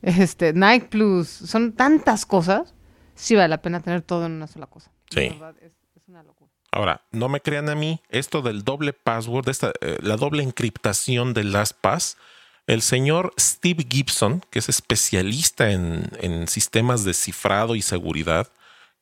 este, 0.02 0.54
Nike 0.54 0.88
Plus, 0.90 1.28
son 1.28 1.74
tantas 1.74 2.26
cosas, 2.26 2.74
sí 3.16 3.36
vale 3.36 3.50
la 3.50 3.62
pena 3.62 3.82
tener 3.82 4.02
todo 4.02 4.26
en 4.26 4.34
una 4.34 4.48
sola 4.48 4.68
cosa. 4.68 4.92
De 5.12 5.22
Sí. 5.22 5.30
verdad, 5.30 5.56
es, 5.62 5.74
es 5.96 6.08
una 6.08 6.24
locura. 6.24 6.50
Ahora, 6.72 7.02
no 7.12 7.30
me 7.30 7.42
crean 7.42 7.68
a 7.70 7.76
mí, 7.76 8.00
esto 8.10 8.42
del 8.42 8.64
doble 8.64 8.94
password, 8.94 9.50
esta, 9.50 9.74
eh, 9.82 9.98
la 10.02 10.18
doble 10.18 10.44
encriptación 10.44 11.34
del 11.34 11.52
LastPass, 11.52 12.18
el 12.68 12.84
señor 12.84 13.34
Steve 13.40 13.88
Gibson, 13.90 14.44
que 14.52 14.60
es 14.60 14.70
especialista 14.70 15.72
en, 15.72 16.12
en 16.20 16.48
sistemas 16.48 17.04
de 17.04 17.16
cifrado 17.16 17.76
y 17.76 17.82
seguridad, 17.82 18.48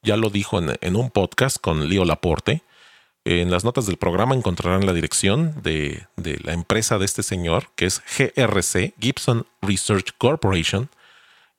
ya 0.02 0.16
lo 0.16 0.30
dijo 0.30 0.60
en, 0.60 0.78
en 0.80 0.96
un 0.96 1.12
podcast 1.12 1.58
con 1.60 1.90
Leo 1.90 2.06
Laporte. 2.06 2.62
En 3.26 3.52
las 3.52 3.66
notas 3.66 3.86
del 3.86 3.98
programa 3.98 4.36
encontrarán 4.36 4.86
la 4.86 4.94
dirección 4.94 5.62
de, 5.62 6.08
de 6.16 6.40
la 6.44 6.54
empresa 6.54 6.98
de 6.98 7.04
este 7.04 7.24
señor, 7.24 7.68
que 7.76 7.86
es 7.86 8.02
GRC, 8.18 8.94
Gibson 9.02 9.46
Research 9.62 10.14
Corporation. 10.18 10.90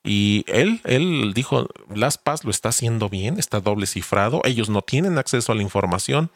Y 0.03 0.45
él, 0.47 0.81
él 0.85 1.33
dijo, 1.33 1.67
LastPass 1.93 2.45
lo 2.45 2.51
está 2.51 2.69
haciendo 2.69 3.09
bien, 3.09 3.37
está 3.37 3.59
doble 3.59 3.85
cifrado, 3.85 4.41
ellos 4.45 4.69
no 4.69 4.81
tienen 4.81 5.17
acceso 5.17 5.51
a 5.51 5.55
la 5.55 5.61
información, 5.61 6.31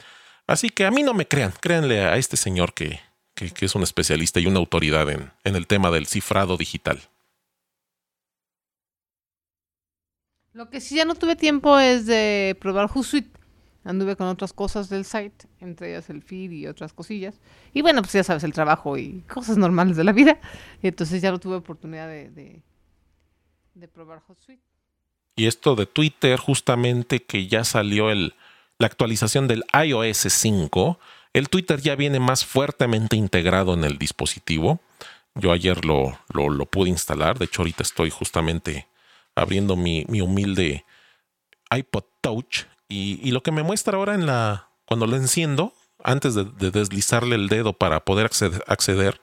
así 0.48 0.70
que 0.70 0.86
a 0.86 0.92
mí 0.92 1.02
no 1.04 1.14
me 1.14 1.28
crean, 1.28 1.54
créanle 1.62 2.02
a 2.02 2.18
este 2.18 2.36
señor 2.36 2.74
que, 2.74 3.00
que, 3.36 3.66
es 3.66 3.76
un 3.76 3.84
especialista 3.84 4.40
y 4.40 4.48
una 4.48 4.60
autoridad 4.60 5.10
en, 5.10 5.32
en 5.44 5.56
el 5.56 5.68
tema 5.68 5.92
del 5.92 6.08
cifrado 6.08 6.58
digital. 6.58 7.02
Lo 10.54 10.70
que 10.70 10.82
sí 10.82 10.96
ya 10.96 11.06
no 11.06 11.16
tuve 11.16 11.36
tiempo 11.36 11.80
es 11.80 12.06
de 12.06 12.56
probar 12.60 12.88
Hootsuite. 12.88 13.32
Anduve 13.86 14.16
con 14.16 14.28
otras 14.28 14.54
cosas 14.54 14.88
del 14.88 15.04
site, 15.04 15.48
entre 15.60 15.90
ellas 15.90 16.10
el 16.10 16.22
feed 16.22 16.52
y 16.52 16.68
otras 16.68 16.94
cosillas. 16.94 17.42
Y 17.74 17.82
bueno, 17.82 18.02
pues 18.02 18.14
ya 18.14 18.24
sabes, 18.24 18.44
el 18.44 18.54
trabajo 18.54 18.98
y 18.98 19.22
cosas 19.34 19.58
normales 19.58 19.98
de 19.98 20.04
la 20.04 20.14
vida. 20.14 20.40
Y 20.82 20.88
entonces 20.88 21.22
ya 21.22 21.32
no 21.32 21.40
tuve 21.40 21.56
oportunidad 21.56 22.08
de, 22.08 22.62
de 23.74 23.88
probar 23.88 24.22
Hootsuite. 24.28 24.64
Y 25.36 25.48
esto 25.48 25.76
de 25.76 25.86
Twitter, 25.86 26.38
justamente 26.38 27.24
que 27.24 27.48
ya 27.48 27.64
salió 27.64 28.12
el, 28.12 28.36
la 28.78 28.88
actualización 28.88 29.48
del 29.48 29.64
iOS 29.74 30.28
5, 30.30 31.00
el 31.34 31.50
Twitter 31.50 31.82
ya 31.82 31.96
viene 31.96 32.20
más 32.20 32.46
fuertemente 32.46 33.16
integrado 33.16 33.74
en 33.74 33.84
el 33.84 33.98
dispositivo. 33.98 34.80
Yo 35.36 35.52
ayer 35.52 35.84
lo, 35.86 36.20
lo, 36.30 36.66
pude 36.68 36.90
instalar, 36.90 37.40
de 37.40 37.46
hecho 37.46 37.64
ahorita 37.64 37.82
estoy 37.82 38.12
justamente 38.12 38.88
abriendo 39.36 39.76
mi, 39.76 40.06
mi 40.08 40.22
humilde 40.22 40.86
iPod 41.76 42.04
Touch 42.22 42.66
y, 42.88 43.20
y, 43.28 43.32
lo 43.32 43.42
que 43.42 43.52
me 43.52 43.64
muestra 43.64 43.98
ahora 43.98 44.14
en 44.14 44.28
la 44.28 44.70
cuando 44.86 45.08
lo 45.08 45.16
enciendo, 45.16 45.74
antes 46.04 46.36
de, 46.36 46.44
de 46.44 46.70
deslizarle 46.70 47.36
el 47.36 47.50
dedo 47.50 47.74
para 47.74 48.06
poder 48.06 48.28
acceder, 48.28 48.64
acceder 48.68 49.20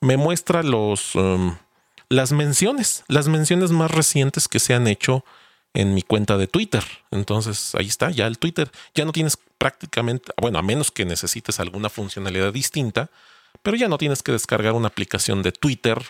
me 0.00 0.16
muestra 0.16 0.62
los... 0.62 1.14
Um, 1.14 1.56
las 2.08 2.32
menciones, 2.32 3.04
las 3.08 3.28
menciones 3.28 3.70
más 3.70 3.90
recientes 3.90 4.48
que 4.48 4.60
se 4.60 4.74
han 4.74 4.86
hecho 4.86 5.24
en 5.74 5.94
mi 5.94 6.02
cuenta 6.02 6.36
de 6.36 6.46
Twitter. 6.46 6.84
Entonces 7.10 7.74
ahí 7.74 7.86
está, 7.86 8.10
ya 8.10 8.26
el 8.26 8.38
Twitter. 8.38 8.70
Ya 8.94 9.04
no 9.04 9.12
tienes 9.12 9.38
prácticamente, 9.58 10.32
bueno, 10.40 10.58
a 10.58 10.62
menos 10.62 10.90
que 10.90 11.04
necesites 11.04 11.60
alguna 11.60 11.88
funcionalidad 11.88 12.52
distinta, 12.52 13.10
pero 13.62 13.76
ya 13.76 13.88
no 13.88 13.98
tienes 13.98 14.22
que 14.22 14.32
descargar 14.32 14.72
una 14.72 14.88
aplicación 14.88 15.42
de 15.42 15.52
Twitter 15.52 16.02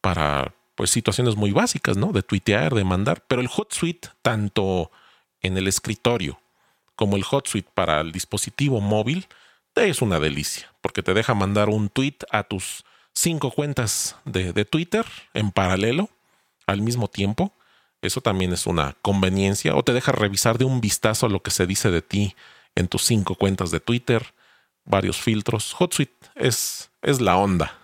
para 0.00 0.54
pues 0.74 0.90
situaciones 0.90 1.36
muy 1.36 1.52
básicas, 1.52 1.96
¿no? 1.96 2.12
De 2.12 2.22
tuitear, 2.22 2.74
de 2.74 2.84
mandar. 2.84 3.22
Pero 3.28 3.40
el 3.40 3.48
HotSuite, 3.48 4.08
tanto 4.22 4.90
en 5.40 5.56
el 5.56 5.68
escritorio 5.68 6.40
como 6.96 7.16
el 7.16 7.24
HotSuite 7.28 7.70
para 7.74 8.00
el 8.00 8.12
dispositivo 8.12 8.80
móvil, 8.80 9.26
es 9.76 10.02
una 10.02 10.20
delicia, 10.20 10.72
porque 10.80 11.02
te 11.02 11.14
deja 11.14 11.34
mandar 11.34 11.68
un 11.68 11.88
tweet 11.88 12.18
a 12.30 12.44
tus 12.44 12.84
cinco 13.14 13.50
cuentas 13.50 14.16
de, 14.24 14.52
de, 14.52 14.64
Twitter 14.64 15.06
en 15.32 15.50
paralelo 15.50 16.10
al 16.66 16.82
mismo 16.82 17.08
tiempo. 17.08 17.52
Eso 18.02 18.20
también 18.20 18.52
es 18.52 18.66
una 18.66 18.96
conveniencia. 19.00 19.74
O 19.76 19.82
te 19.82 19.92
deja 19.92 20.12
revisar 20.12 20.58
de 20.58 20.64
un 20.64 20.80
vistazo 20.80 21.28
lo 21.28 21.42
que 21.42 21.50
se 21.50 21.66
dice 21.66 21.90
de 21.90 22.02
ti 22.02 22.34
en 22.74 22.88
tus 22.88 23.02
cinco 23.04 23.34
cuentas 23.36 23.70
de 23.70 23.80
Twitter. 23.80 24.34
Varios 24.84 25.16
filtros. 25.16 25.74
HotSuite 25.78 26.28
es, 26.34 26.90
es 27.00 27.20
la 27.20 27.36
onda. 27.36 27.78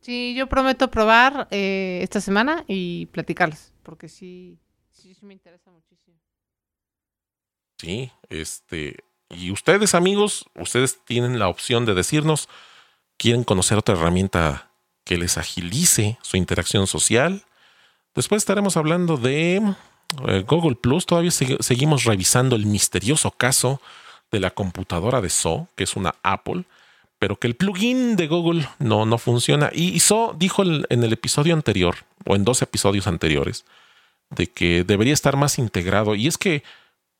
Sí, 0.00 0.34
yo 0.34 0.46
prometo 0.46 0.90
probar 0.90 1.48
eh, 1.50 1.98
esta 2.02 2.20
semana 2.20 2.64
y 2.68 3.06
platicarles. 3.06 3.72
Porque 3.82 4.08
sí, 4.08 4.58
sí, 4.90 5.14
sí 5.14 5.26
me 5.26 5.34
interesa 5.34 5.70
muchísimo. 5.70 6.16
Sí, 7.78 8.10
este. 8.30 9.04
Y 9.28 9.50
ustedes, 9.50 9.94
amigos, 9.94 10.46
ustedes 10.54 11.04
tienen 11.04 11.38
la 11.38 11.48
opción 11.48 11.84
de 11.84 11.94
decirnos 11.94 12.48
quieren 13.18 13.44
conocer 13.44 13.78
otra 13.78 13.94
herramienta 13.94 14.70
que 15.04 15.16
les 15.16 15.38
agilice 15.38 16.18
su 16.22 16.36
interacción 16.36 16.86
social. 16.86 17.44
Después 18.14 18.42
estaremos 18.42 18.76
hablando 18.76 19.16
de 19.16 19.62
eh, 20.26 20.44
Google 20.46 20.76
Plus. 20.76 21.06
Todavía 21.06 21.30
seg 21.30 21.62
seguimos 21.62 22.04
revisando 22.04 22.56
el 22.56 22.66
misterioso 22.66 23.30
caso 23.30 23.80
de 24.32 24.40
la 24.40 24.50
computadora 24.50 25.20
de 25.20 25.30
So, 25.30 25.68
que 25.76 25.84
es 25.84 25.96
una 25.96 26.16
Apple, 26.22 26.64
pero 27.18 27.38
que 27.38 27.46
el 27.46 27.54
plugin 27.54 28.16
de 28.16 28.26
Google 28.26 28.68
no, 28.78 29.06
no 29.06 29.18
funciona. 29.18 29.70
Y, 29.72 30.00
So 30.00 30.34
dijo 30.36 30.62
en 30.64 31.04
el 31.04 31.12
episodio 31.12 31.54
anterior, 31.54 31.96
o 32.26 32.34
en 32.34 32.44
dos 32.44 32.60
episodios 32.62 33.06
anteriores, 33.06 33.64
de 34.30 34.48
que 34.48 34.84
debería 34.84 35.14
estar 35.14 35.36
más 35.36 35.58
integrado. 35.58 36.14
Y 36.14 36.26
es 36.26 36.36
que, 36.36 36.64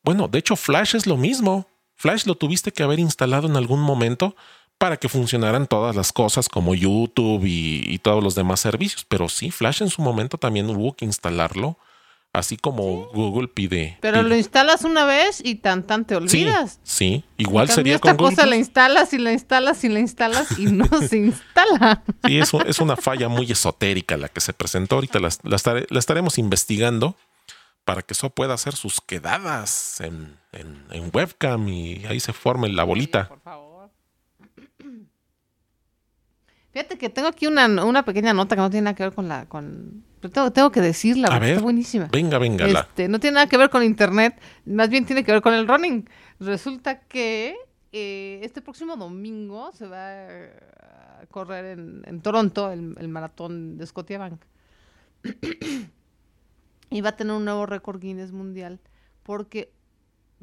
bueno, 0.03 0.27
de 0.27 0.39
hecho 0.39 0.55
Flash 0.55 0.95
es 0.95 1.07
lo 1.07 1.15
mismo. 1.15 1.67
Flash 1.95 2.25
lo 2.25 2.35
tuviste 2.35 2.71
que 2.71 2.83
haber 2.83 2.99
instalado 2.99 3.47
en 3.47 3.55
algún 3.55 3.79
momento 3.79 4.35
para 4.77 4.97
que 4.97 5.09
funcionaran 5.09 5.67
todas 5.67 5.95
las 5.95 6.13
cosas 6.13 6.49
como 6.49 6.75
YouTube 6.75 7.45
y, 7.45 7.83
y, 7.87 7.97
todos 7.99 8.23
los 8.23 8.35
demás 8.35 8.59
servicios. 8.59 9.05
Pero 9.07 9.29
sí, 9.29 9.51
Flash 9.51 9.81
en 9.81 9.89
su 9.89 10.01
momento 10.01 10.37
también 10.37 10.69
hubo 10.69 10.95
que 10.95 11.05
instalarlo, 11.05 11.77
así 12.31 12.57
como 12.57 12.83
sí. 12.83 13.09
Google 13.13 13.47
pide. 13.47 13.97
Pero 14.01 14.19
pide. 14.19 14.29
lo 14.29 14.35
instalas 14.35 14.83
una 14.83 15.05
vez 15.05 15.41
y 15.43 15.55
tan 15.55 15.83
tan 15.83 16.05
te 16.05 16.15
olvidas. 16.15 16.79
Sí, 16.83 17.23
sí. 17.23 17.23
igual 17.37 17.69
sería 17.69 17.95
esta 17.95 18.09
con 18.09 18.17
Google. 18.17 18.35
cosa 18.35 18.45
la 18.45 18.55
instalas 18.55 19.13
y 19.13 19.17
la 19.17 19.31
instalas 19.31 19.83
y 19.83 19.89
la 19.89 19.99
instalas 19.99 20.59
y 20.59 20.65
no 20.65 20.85
se 21.09 21.17
instala. 21.17 22.03
Sí, 22.25 22.37
es, 22.37 22.53
es, 22.53 22.79
una 22.79 22.95
falla 22.95 23.29
muy 23.29 23.51
esotérica 23.51 24.15
la 24.17 24.29
que 24.29 24.41
se 24.41 24.53
presentó. 24.53 24.95
Ahorita 24.95 25.19
la, 25.19 25.29
la, 25.43 25.55
estaré, 25.55 25.87
la 25.89 25.99
estaremos 25.99 26.37
investigando 26.37 27.15
para 27.83 28.01
que 28.01 28.13
eso 28.13 28.29
pueda 28.29 28.53
hacer 28.53 28.75
sus 28.75 29.01
quedadas 29.01 30.01
en, 30.01 30.37
en, 30.51 30.83
en 30.91 31.09
webcam 31.13 31.67
y 31.69 32.05
ahí 32.05 32.19
se 32.19 32.33
forme 32.33 32.69
la 32.69 32.83
bolita. 32.83 33.23
Sí, 33.23 33.29
por 33.29 33.41
favor. 33.41 33.66
Fíjate 36.77 36.99
que 36.99 37.09
tengo 37.09 37.27
aquí 37.27 37.47
una, 37.47 37.65
una, 37.83 38.05
pequeña 38.05 38.35
nota 38.35 38.55
que 38.55 38.61
no 38.61 38.69
tiene 38.69 38.83
nada 38.83 38.95
que 38.95 39.01
ver 39.01 39.11
con 39.11 39.27
la. 39.27 39.47
Con, 39.47 40.03
tengo, 40.31 40.51
tengo 40.51 40.71
que 40.71 40.79
decirla, 40.79 41.27
ver, 41.39 41.49
está 41.49 41.63
buenísima. 41.63 42.07
Venga, 42.11 42.37
venga. 42.37 42.67
Este, 42.67 43.07
no 43.07 43.19
tiene 43.19 43.33
nada 43.33 43.47
que 43.47 43.57
ver 43.57 43.71
con 43.71 43.81
internet, 43.81 44.39
más 44.63 44.87
bien 44.87 45.03
tiene 45.03 45.23
que 45.23 45.31
ver 45.31 45.41
con 45.41 45.55
el 45.55 45.67
running. 45.67 46.07
Resulta 46.39 46.99
que 46.99 47.55
eh, 47.91 48.41
este 48.43 48.61
próximo 48.61 48.95
domingo 48.95 49.71
se 49.71 49.87
va 49.87 50.19
a 51.19 51.25
correr 51.31 51.65
en, 51.65 52.03
en 52.05 52.21
Toronto 52.21 52.71
el, 52.71 52.95
el, 52.99 53.07
maratón 53.07 53.79
de 53.79 53.87
Scotiabank. 53.87 54.39
y 56.91 57.01
va 57.01 57.09
a 57.09 57.15
tener 57.15 57.35
un 57.35 57.43
nuevo 57.43 57.65
récord 57.65 57.99
Guinness 57.99 58.31
mundial 58.31 58.79
porque 59.23 59.73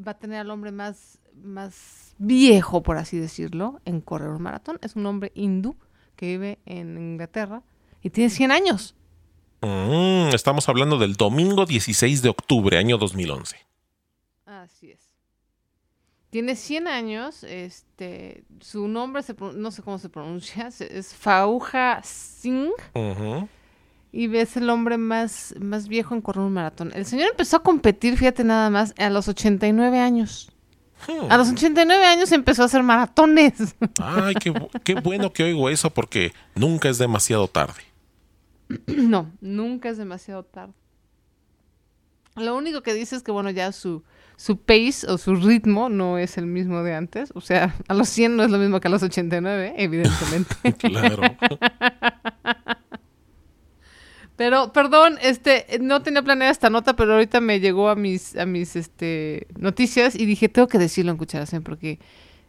va 0.05 0.11
a 0.11 0.19
tener 0.19 0.41
al 0.41 0.51
hombre 0.51 0.73
más, 0.73 1.21
más 1.33 2.17
viejo, 2.19 2.83
por 2.83 2.97
así 2.97 3.19
decirlo, 3.19 3.81
en 3.85 4.01
correr 4.01 4.31
un 4.31 4.43
maratón. 4.43 4.81
Es 4.83 4.97
un 4.97 5.07
hombre 5.07 5.31
hindú 5.37 5.77
que 6.17 6.27
vive 6.27 6.59
en 6.67 6.97
Inglaterra 6.97 7.63
y 8.03 8.11
tiene 8.11 8.31
100 8.31 8.53
años. 8.53 8.95
Mm, 9.61 10.35
estamos 10.35 10.69
hablando 10.69 10.99
del 10.99 11.15
domingo 11.15 11.65
16 11.65 12.23
de 12.23 12.29
octubre, 12.29 12.77
año 12.77 12.99
2011. 12.99 13.57
Así 14.45 14.91
es. 14.91 15.11
Tiene 16.31 16.57
100 16.57 16.89
años, 16.89 17.45
este, 17.45 18.45
su 18.61 18.89
nombre, 18.89 19.23
se, 19.23 19.35
no 19.55 19.71
sé 19.71 19.83
cómo 19.83 19.99
se 19.99 20.09
pronuncia, 20.09 20.69
es 20.81 21.15
Fauja 21.15 22.03
Singh. 22.03 22.73
Uh 22.95 23.01
-huh. 23.01 23.49
Y 24.13 24.37
es 24.37 24.57
el 24.57 24.71
hombre 24.71 24.97
más, 24.97 25.55
más 25.59 25.89
viejo 25.89 26.15
en 26.15 26.21
correr 26.21 26.45
un 26.45 26.53
maratón. 26.53 26.93
El 26.95 27.05
señor 27.05 27.31
empezó 27.31 27.57
a 27.57 27.63
competir, 27.63 28.17
fíjate 28.17 28.45
nada 28.45 28.71
más, 28.71 28.95
a 28.97 29.11
los 29.11 29.27
89 29.27 29.99
años. 29.99 30.54
Hmm. 31.07 31.31
A 31.31 31.37
los 31.37 31.51
89 31.51 32.05
años 32.05 32.33
empezó 32.33 32.63
a 32.63 32.67
hacer 32.67 32.83
maratones. 32.83 33.75
Ay, 34.03 34.35
qué, 34.35 34.53
qué, 34.83 34.95
bueno 34.95 35.33
que 35.33 35.45
oigo 35.45 35.69
eso 35.69 35.91
porque 35.91 36.33
nunca 36.55 36.89
es 36.89 36.99
demasiado 36.99 37.49
tarde. 37.49 37.83
No, 38.87 39.31
nunca 39.41 39.91
es 39.91 39.99
demasiado 39.99 40.43
tarde. 40.45 40.73
Lo 42.37 42.57
único 42.57 42.83
que 42.83 42.95
dice 42.95 43.15
es 43.15 43.23
que, 43.23 43.31
bueno, 43.31 43.51
ya 43.51 43.71
su, 43.71 44.03
su 44.37 44.57
pace 44.59 45.07
o 45.09 45.19
su 45.19 45.37
ritmo 45.37 45.89
no 45.89 46.19
es 46.19 46.37
el 46.37 46.47
mismo 46.47 46.83
de 46.83 46.95
antes. 46.95 47.31
O 47.35 47.41
sea, 47.41 47.77
a 47.87 47.95
los 47.95 48.09
100 48.09 48.37
no 48.37 48.43
es 48.43 48.51
lo 48.51 48.59
mismo 48.59 48.81
que 48.81 48.89
a 48.89 48.91
los 48.91 49.03
89, 49.03 49.75
evidentemente. 49.77 50.73
claro. 50.79 51.23
Pero, 54.37 54.73
perdón, 54.73 55.19
este, 55.23 55.67
no 55.81 56.03
tenía 56.03 56.23
planeada 56.23 56.51
esta 56.51 56.69
nota, 56.69 56.97
pero 56.97 57.13
ahorita 57.15 57.41
me 57.41 57.61
llegó 57.61 57.89
a 57.89 57.95
mis, 57.95 58.37
a 58.37 58.47
mis, 58.47 58.75
este, 58.75 59.47
noticias 59.57 60.17
y 60.17 60.27
dije, 60.27 60.49
tengo 60.49 60.67
que 60.67 60.79
decirlo 60.79 61.13
en 61.13 61.19
Cucharasen 61.19 61.63
porque 61.63 62.01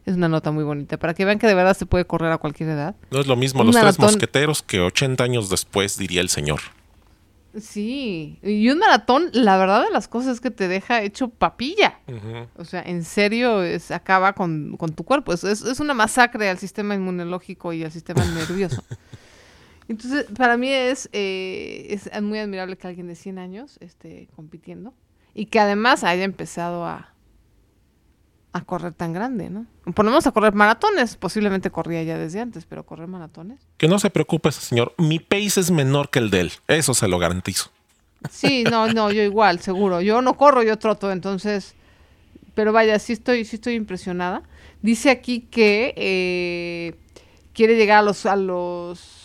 es 0.04 0.16
una 0.16 0.28
nota 0.28 0.50
muy 0.50 0.64
bonita, 0.64 0.98
para 0.98 1.14
que 1.14 1.24
vean 1.24 1.38
que 1.38 1.46
de 1.46 1.54
verdad 1.54 1.76
se 1.76 1.86
puede 1.86 2.04
correr 2.04 2.32
a 2.32 2.38
cualquier 2.38 2.70
edad. 2.70 2.96
No 3.10 3.20
es 3.20 3.26
lo 3.26 3.36
mismo 3.36 3.60
Un 3.60 3.68
los 3.68 3.76
tres 3.76 3.98
mosqueteros 3.98 4.62
que 4.62 4.80
80 4.80 5.22
años 5.22 5.48
después, 5.48 5.96
diría 5.96 6.20
el 6.20 6.28
señor. 6.28 6.60
Sí, 7.60 8.38
y 8.42 8.68
un 8.68 8.78
maratón, 8.78 9.30
la 9.32 9.56
verdad 9.56 9.84
de 9.84 9.90
las 9.90 10.08
cosas 10.08 10.34
es 10.34 10.40
que 10.40 10.50
te 10.50 10.68
deja 10.68 11.02
hecho 11.02 11.28
papilla. 11.28 12.00
O 12.56 12.64
sea, 12.64 12.82
en 12.82 13.02
serio, 13.02 13.62
es, 13.62 13.90
acaba 13.90 14.34
con, 14.34 14.76
con 14.76 14.92
tu 14.92 15.04
cuerpo. 15.04 15.32
Es, 15.32 15.42
es, 15.42 15.62
es 15.62 15.80
una 15.80 15.94
masacre 15.94 16.50
al 16.50 16.58
sistema 16.58 16.94
inmunológico 16.94 17.72
y 17.72 17.82
al 17.82 17.92
sistema 17.92 18.24
nervioso. 18.34 18.84
Entonces, 19.88 20.26
para 20.36 20.56
mí 20.56 20.68
es, 20.68 21.08
eh, 21.12 21.86
es 21.90 22.22
muy 22.22 22.38
admirable 22.38 22.76
que 22.76 22.88
alguien 22.88 23.06
de 23.06 23.14
100 23.14 23.38
años 23.38 23.78
esté 23.80 24.28
compitiendo 24.34 24.94
y 25.34 25.46
que 25.46 25.60
además 25.60 26.02
haya 26.02 26.24
empezado 26.24 26.84
a, 26.84 27.14
a 28.56 28.64
correr 28.64 28.94
tan 28.94 29.12
grande, 29.12 29.50
¿no? 29.50 29.66
Ponemos 29.94 30.26
a 30.26 30.32
correr 30.32 30.54
maratones, 30.54 31.16
posiblemente 31.16 31.70
corría 31.70 32.02
ya 32.02 32.16
desde 32.16 32.40
antes, 32.40 32.64
pero 32.64 32.86
correr 32.86 33.06
maratones. 33.06 33.60
Que 33.76 33.86
no 33.86 33.98
se 33.98 34.08
preocupe 34.08 34.50
señor. 34.50 34.94
Mi 34.96 35.18
pace 35.18 35.60
es 35.60 35.70
menor 35.70 36.08
que 36.08 36.20
el 36.20 36.30
de 36.30 36.40
él. 36.40 36.52
Eso 36.66 36.94
se 36.94 37.06
lo 37.06 37.18
garantizo. 37.18 37.70
Sí, 38.30 38.64
no, 38.64 38.88
no, 38.88 39.12
yo 39.12 39.22
igual, 39.22 39.60
seguro. 39.60 40.00
Yo 40.00 40.22
no 40.22 40.38
corro, 40.38 40.62
yo 40.62 40.78
troto, 40.78 41.12
entonces. 41.12 41.74
Pero 42.54 42.72
vaya, 42.72 42.98
sí 42.98 43.12
estoy, 43.12 43.44
sí 43.44 43.56
estoy 43.56 43.74
impresionada. 43.74 44.42
Dice 44.80 45.10
aquí 45.10 45.40
que 45.40 45.92
eh, 45.96 46.94
quiere 47.52 47.76
llegar 47.76 47.98
a 47.98 48.02
los, 48.02 48.24
a 48.24 48.36
los, 48.36 49.15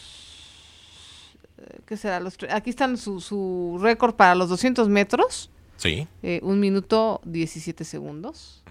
¿qué 1.86 1.98
será? 1.98 2.20
Los, 2.20 2.38
aquí 2.50 2.70
están 2.70 2.98
su, 2.98 3.20
su 3.22 3.78
récord 3.82 4.16
para 4.16 4.36
los 4.36 4.50
200 4.50 4.90
metros, 4.90 5.50
Sí. 5.78 6.08
eh, 6.24 6.40
un 6.44 6.60
minuto 6.60 7.22
17 7.26 7.84
segundos, 7.84 8.64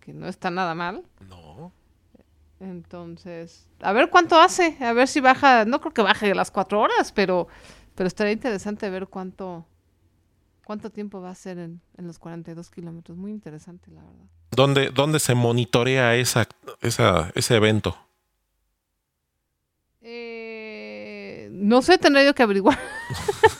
que 0.00 0.12
no 0.12 0.26
está 0.28 0.50
nada 0.50 0.74
mal. 0.74 1.02
No. 1.28 1.72
Entonces, 2.60 3.66
a 3.80 3.92
ver 3.92 4.10
cuánto 4.10 4.38
hace, 4.38 4.76
a 4.80 4.92
ver 4.92 5.08
si 5.08 5.20
baja, 5.20 5.64
no 5.64 5.80
creo 5.80 5.92
que 5.94 6.02
baje 6.02 6.34
las 6.34 6.50
cuatro 6.50 6.80
horas, 6.80 7.10
pero, 7.12 7.48
pero 7.94 8.06
estaría 8.06 8.32
interesante 8.32 8.88
ver 8.90 9.06
cuánto, 9.06 9.64
cuánto 10.64 10.90
tiempo 10.90 11.20
va 11.22 11.28
a 11.28 11.32
hacer 11.32 11.58
en, 11.58 11.80
en 11.96 12.06
los 12.06 12.18
42 12.18 12.70
kilómetros. 12.70 13.16
Muy 13.16 13.30
interesante, 13.30 13.90
la 13.90 14.02
verdad. 14.02 14.24
¿Dónde, 14.50 14.90
dónde 14.90 15.20
se 15.20 15.34
monitorea 15.34 16.16
esa, 16.16 16.46
esa, 16.82 17.30
ese 17.34 17.56
evento? 17.56 17.96
Eh, 20.02 20.39
no 21.60 21.82
sé, 21.82 21.98
tendré 21.98 22.24
yo 22.24 22.34
que 22.34 22.42
averiguar. 22.42 22.78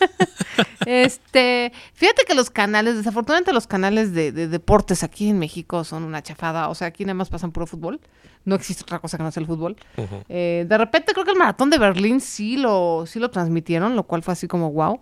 este, 0.87 1.73
fíjate 1.95 2.25
que 2.27 2.35
los 2.35 2.51
canales, 2.51 2.97
desafortunadamente 2.97 3.53
los 3.53 3.67
canales 3.67 4.13
de, 4.13 4.33
de 4.33 4.49
deportes 4.49 5.03
aquí 5.03 5.29
en 5.29 5.39
México 5.39 5.85
son 5.85 6.05
una 6.05 6.23
chafada. 6.23 6.69
O 6.69 6.75
sea, 6.75 6.89
aquí 6.89 7.05
nada 7.05 7.15
más 7.15 7.29
pasan 7.29 7.53
puro 7.53 7.67
fútbol. 7.67 8.01
No 8.45 8.55
existe 8.55 8.83
otra 8.83 8.99
cosa 8.99 9.17
que 9.17 9.23
no 9.23 9.31
sea 9.31 9.43
el 9.43 9.47
fútbol. 9.47 9.77
Eh, 10.29 10.65
de 10.67 10.79
repente 10.79 11.13
creo 11.13 11.25
que 11.25 11.33
el 11.33 11.37
maratón 11.37 11.69
de 11.71 11.79
Berlín 11.79 12.21
sí 12.21 12.57
lo, 12.57 13.05
sí 13.07 13.19
lo 13.19 13.31
transmitieron, 13.31 13.97
lo 13.97 14.05
cual 14.05 14.23
fue 14.23 14.33
así 14.33 14.49
como 14.49 14.73
wow. 14.73 15.01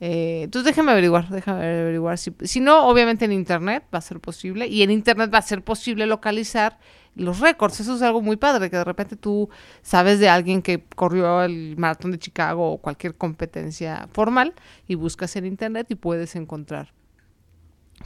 Eh, 0.00 0.42
entonces 0.44 0.74
déjame 0.74 0.92
averiguar, 0.92 1.28
déjame 1.28 1.64
averiguar. 1.64 2.16
Si, 2.16 2.32
si 2.42 2.60
no, 2.60 2.86
obviamente 2.86 3.24
en 3.26 3.32
internet 3.32 3.84
va 3.94 3.98
a 3.98 4.02
ser 4.02 4.20
posible. 4.20 4.66
Y 4.66 4.82
en 4.82 4.90
internet 4.90 5.30
va 5.32 5.38
a 5.38 5.42
ser 5.42 5.62
posible 5.62 6.06
localizar 6.06 6.78
los 7.14 7.40
récords. 7.40 7.80
Eso 7.80 7.96
es 7.96 8.02
algo 8.02 8.22
muy 8.22 8.36
padre, 8.36 8.70
que 8.70 8.76
de 8.76 8.84
repente 8.84 9.16
tú 9.16 9.48
sabes 9.82 10.18
de 10.18 10.28
alguien 10.28 10.62
que 10.62 10.84
corrió 10.96 11.42
el 11.42 11.76
maratón 11.76 12.12
de 12.12 12.18
Chicago 12.18 12.72
o 12.72 12.78
cualquier 12.78 13.14
competencia 13.16 14.08
formal 14.12 14.54
y 14.88 14.94
buscas 14.94 15.36
en 15.36 15.46
internet 15.46 15.86
y 15.90 15.94
puedes 15.94 16.36
encontrar 16.36 16.92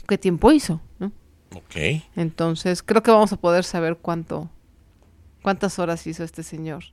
qué 0.09 0.19
tiempo 0.19 0.53
hizo, 0.53 0.81
¿no? 0.99 1.13
Ok. 1.55 2.03
Entonces, 2.17 2.83
creo 2.83 3.03
que 3.03 3.11
vamos 3.11 3.33
a 3.33 3.37
poder 3.37 3.65
saber 3.65 3.97
cuánto, 3.97 4.51
cuántas 5.43 5.79
horas 5.79 6.07
hizo 6.07 6.25
este 6.25 6.43
señor 6.43 6.85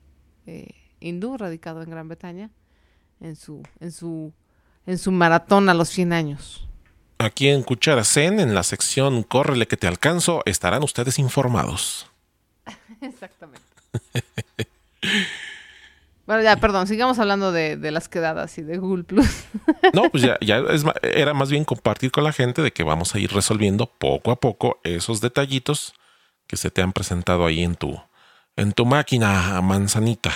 eh, 0.45 0.69
hindú 0.99 1.37
radicado 1.37 1.81
en 1.81 1.89
Gran 1.89 2.07
Bretaña 2.07 2.51
en 3.19 3.35
su, 3.35 3.63
en 3.79 3.91
su, 3.91 4.33
en 4.85 4.97
su 4.97 5.11
maratón 5.11 5.69
a 5.69 5.73
los 5.73 5.89
100 5.89 6.13
años. 6.13 6.67
Aquí 7.17 7.47
en 7.49 7.63
Cucharacén, 7.63 8.39
en 8.39 8.53
la 8.53 8.63
sección 8.63 9.23
Córrele 9.23 9.67
que 9.67 9.77
te 9.77 9.87
alcanzo, 9.87 10.41
estarán 10.45 10.83
ustedes 10.83 11.19
informados. 11.19 12.07
Exactamente. 13.01 13.65
bueno, 16.25 16.41
ya, 16.43 16.57
perdón, 16.57 16.87
sigamos 16.87 17.19
hablando 17.19 17.51
de, 17.51 17.77
de 17.77 17.91
las 17.91 18.09
quedadas 18.09 18.57
y 18.57 18.61
de 18.61 18.77
Google 18.77 19.03
Plus. 19.03 19.45
No, 19.93 20.09
pues 20.09 20.23
ya, 20.23 20.37
ya 20.41 20.59
es 20.69 20.83
era 21.01 21.33
más 21.33 21.49
bien 21.49 21.65
compartir 21.65 22.11
con 22.11 22.23
la 22.23 22.33
gente 22.33 22.61
de 22.61 22.71
que 22.71 22.83
vamos 22.83 23.15
a 23.15 23.19
ir 23.19 23.31
resolviendo 23.31 23.85
poco 23.85 24.31
a 24.31 24.37
poco 24.37 24.79
esos 24.83 25.21
detallitos 25.21 25.93
que 26.47 26.57
se 26.57 26.71
te 26.71 26.81
han 26.81 26.93
presentado 26.93 27.45
ahí 27.45 27.63
en 27.63 27.75
tu, 27.75 27.97
en 28.55 28.73
tu 28.73 28.85
máquina 28.85 29.61
manzanita. 29.61 30.31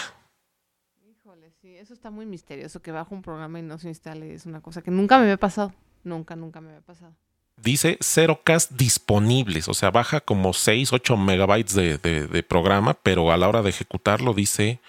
Híjole, 1.06 1.52
sí, 1.62 1.76
eso 1.76 1.94
está 1.94 2.12
muy 2.12 2.26
misterioso, 2.26 2.82
que 2.82 2.92
bajo 2.92 3.14
un 3.14 3.22
programa 3.22 3.60
y 3.60 3.64
no 3.64 3.78
se 3.78 3.90
instale, 3.90 4.34
es 4.34 4.46
una 4.46 4.62
cosa 4.62 4.82
que 4.82 4.92
nunca 4.92 5.18
me 5.18 5.24
había 5.24 5.38
pasado. 5.38 5.74
Nunca, 6.08 6.36
nunca 6.36 6.62
me 6.62 6.70
había 6.70 6.82
pasado. 6.82 7.14
Dice 7.62 7.98
0K 8.00 8.70
disponibles, 8.70 9.68
o 9.68 9.74
sea, 9.74 9.90
baja 9.92 10.22
como 10.22 10.54
6, 10.54 10.94
8 10.94 11.18
megabytes 11.18 11.74
de, 11.74 11.98
de- 11.98 12.28
de 12.28 12.44
programa, 12.44 12.94
pero 12.94 13.32
a 13.32 13.38
la 13.38 13.48
hora 13.50 13.62
de 13.64 13.70
ejecutarlo 13.72 14.34
dice 14.34 14.80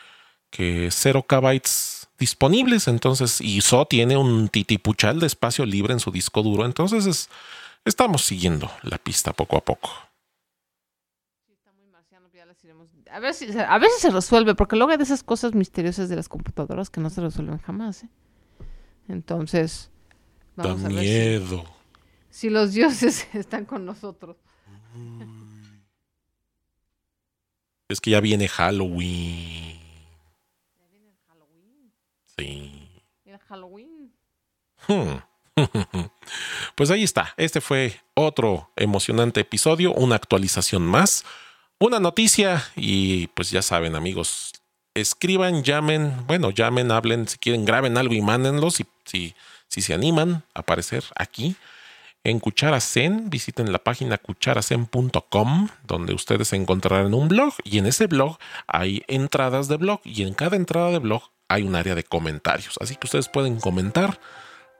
que 0.51 0.89
0K 0.91 1.41
bytes 1.41 2.09
disponibles, 2.19 2.87
entonces, 2.89 3.41
y 3.41 3.61
So 3.63 3.87
tiene 3.87 4.17
un 4.17 4.49
titipuchal 4.49 5.19
de 5.19 5.27
espacio 5.27 5.65
libre 5.67 5.93
en 5.95 6.01
su 6.01 6.11
disco 6.11 6.43
duro, 6.43 6.67
entonces 6.67 7.07
es- 7.07 7.31
estamos 7.85 8.23
siguiendo 8.25 8.71
la 8.83 8.99
pista 8.99 9.33
poco 9.33 9.57
a 9.57 9.65
poco. 9.65 9.89
Sí, 11.47 11.53
está 11.55 11.73
muy 11.73 11.87
marciano, 11.87 12.29
ya 12.35 12.45
las 12.45 12.63
iremos. 12.63 12.89
A 13.11 13.19
ver 13.19 13.33
si 13.35 13.47
a 13.59 13.79
veces 13.79 14.01
se 14.01 14.11
resuelve, 14.11 14.55
porque 14.55 14.77
luego 14.77 14.93
hay 14.93 14.99
de 14.99 15.05
esas 15.05 15.23
cosas 15.23 15.55
misteriosas 15.55 16.09
de 16.11 16.17
las 16.17 16.29
computadoras 16.29 16.91
que 16.91 17.01
no 17.01 17.09
se 17.09 17.23
resuelven 17.23 17.59
jamás. 17.59 18.05
¿eh? 18.05 18.09
Entonces, 19.09 19.91
vamos 20.65 20.83
da 20.83 20.89
a 20.89 20.93
ver 20.93 21.01
si, 21.01 21.11
miedo. 21.11 21.65
si 22.31 22.51
los 22.51 22.73
dioses 22.73 23.27
están 23.35 23.65
con 23.65 23.85
nosotros. 23.85 24.37
Es 27.89 28.01
que 28.01 28.11
ya 28.11 28.21
viene 28.21 28.49
Halloween. 28.49 29.79
Halloween. 31.27 31.93
Sí. 32.37 33.03
Era 33.25 33.39
Halloween. 33.39 34.13
Hmm. 34.87 35.19
Pues 36.75 36.91
ahí 36.91 37.03
está. 37.03 37.35
Este 37.37 37.61
fue 37.61 38.01
otro 38.15 38.71
emocionante 38.77 39.41
episodio, 39.41 39.93
una 39.95 40.15
actualización 40.15 40.83
más, 40.83 41.25
una 41.81 41.99
noticia 41.99 42.65
y 42.77 43.27
pues 43.29 43.51
ya 43.51 43.63
saben 43.63 43.97
amigos, 43.97 44.53
escriban, 44.95 45.63
llamen, 45.65 46.27
bueno, 46.27 46.51
llamen, 46.51 46.91
hablen, 46.91 47.27
si 47.29 47.39
quieren 47.39 47.65
graben 47.65 47.97
algo 47.97 48.15
y 48.15 48.21
mándenlo 48.21 48.71
si, 48.71 48.87
si, 49.05 49.35
si 49.69 49.83
se 49.83 49.95
animan 49.95 50.43
a 50.55 50.61
aparecer 50.61 51.05
aquí. 51.17 51.57
En 52.25 52.41
Cucharacen, 52.41 53.31
visiten 53.31 53.73
la 53.73 53.79
página 53.79 54.19
cucharacen.com, 54.19 55.69
donde 55.87 56.15
ustedes 56.15 56.53
encontrarán 56.53 57.15
un 57.15 57.29
blog 57.29 57.55
y 57.65 57.79
en 57.79 57.87
ese 57.87 58.07
blog 58.07 58.39
hay 58.67 59.03
entradas 59.07 59.69
de 59.69 59.77
blog 59.77 60.01
y 60.05 60.23
en 60.23 60.35
cada 60.35 60.57
entrada 60.57 60.91
de 60.91 60.99
blog 60.99 61.23
hay 61.49 61.63
un 61.63 61.77
área 61.77 61.95
de 61.95 62.03
comentarios. 62.03 62.77
Así 62.81 62.97
que 62.97 63.07
ustedes 63.07 63.29
pueden 63.29 63.61
comentar 63.61 64.21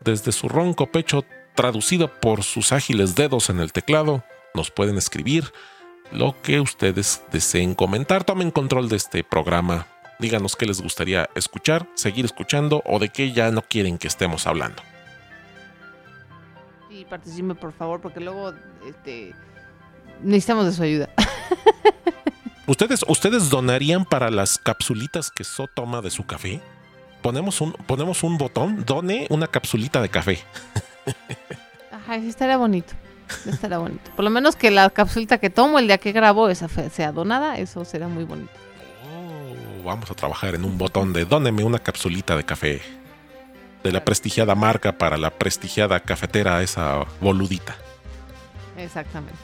desde 0.01 0.33
su 0.33 0.49
ronco 0.49 0.91
pecho 0.91 1.25
traducido 1.55 2.09
por 2.21 2.43
sus 2.43 2.73
ágiles 2.73 3.15
dedos 3.15 3.51
en 3.51 3.61
el 3.61 3.73
teclado, 3.73 4.25
nos 4.55 4.71
pueden 4.71 4.97
escribir 4.97 5.53
lo 6.13 6.41
que 6.43 6.61
ustedes 6.61 7.23
deseen 7.33 7.75
comentar. 7.75 8.25
Tomen 8.25 8.51
control 8.51 8.89
de 8.89 8.97
este 8.97 9.25
programa. 9.25 9.87
Díganos 10.19 10.57
qué 10.57 10.67
les 10.67 10.81
gustaría 10.81 11.31
escuchar, 11.37 11.87
seguir 11.95 12.25
escuchando 12.25 12.83
o 12.85 12.99
de 12.99 13.09
qué 13.09 13.33
ya 13.33 13.53
no 13.53 13.63
quieren 13.63 13.99
que 13.99 14.09
estemos 14.09 14.47
hablando. 14.49 14.83
Y 16.91 17.05
participe, 17.05 17.55
por 17.55 17.73
favor, 17.73 18.01
porque 18.01 18.19
luego 18.19 18.53
este, 18.89 19.33
necesitamos 20.23 20.67
de 20.67 20.73
su 20.73 20.83
ayuda. 20.83 21.09
¿Ustedes, 22.67 23.05
¿Ustedes 23.07 23.49
donarían 23.49 24.05
para 24.05 24.31
las 24.31 24.59
capsulitas 24.59 25.31
que 25.31 25.45
So 25.45 25.69
toma 25.69 26.03
de 26.03 26.11
su 26.11 26.27
café? 26.27 26.61
Ponemos 27.23 27.61
un, 27.61 27.73
ponemos 27.73 28.23
un 28.25 28.39
botón, 28.39 28.85
done 28.85 29.27
una 29.31 29.47
capsulita 29.47 30.03
de 30.03 30.09
café. 30.09 30.41
Ajá, 31.93 32.21
sí 32.21 32.29
estaría 32.29 32.57
bonito. 32.57 32.93
Estaría 33.47 33.79
bonito. 33.79 34.11
Por 34.17 34.25
lo 34.25 34.31
menos 34.31 34.57
que 34.57 34.71
la 34.71 34.91
capsulita 34.91 35.39
que 35.39 35.51
tomo 35.51 35.79
el 35.79 35.87
día 35.87 35.99
que 35.99 36.13
grabo 36.13 36.49
esa 36.49 36.69
sea 36.91 37.13
donada, 37.13 37.59
eso 37.59 37.85
será 37.85 38.09
muy 38.09 38.25
bonito. 38.25 38.53
Vamos 39.89 40.11
a 40.11 40.15
trabajar 40.15 40.55
en 40.55 40.67
un 40.67 40.77
botón 40.77 41.15
de 41.15 41.25
dóneme 41.25 41.65
una 41.65 41.79
capsulita 41.79 42.37
de 42.37 42.45
café. 42.45 42.83
De 43.83 43.91
la 43.91 44.05
prestigiada 44.05 44.55
marca 44.55 44.99
para 44.99 45.17
la 45.17 45.31
prestigiada 45.31 45.99
cafetera, 46.01 46.63
esa 46.63 47.07
boludita. 47.23 47.75
Exactamente. 48.77 49.39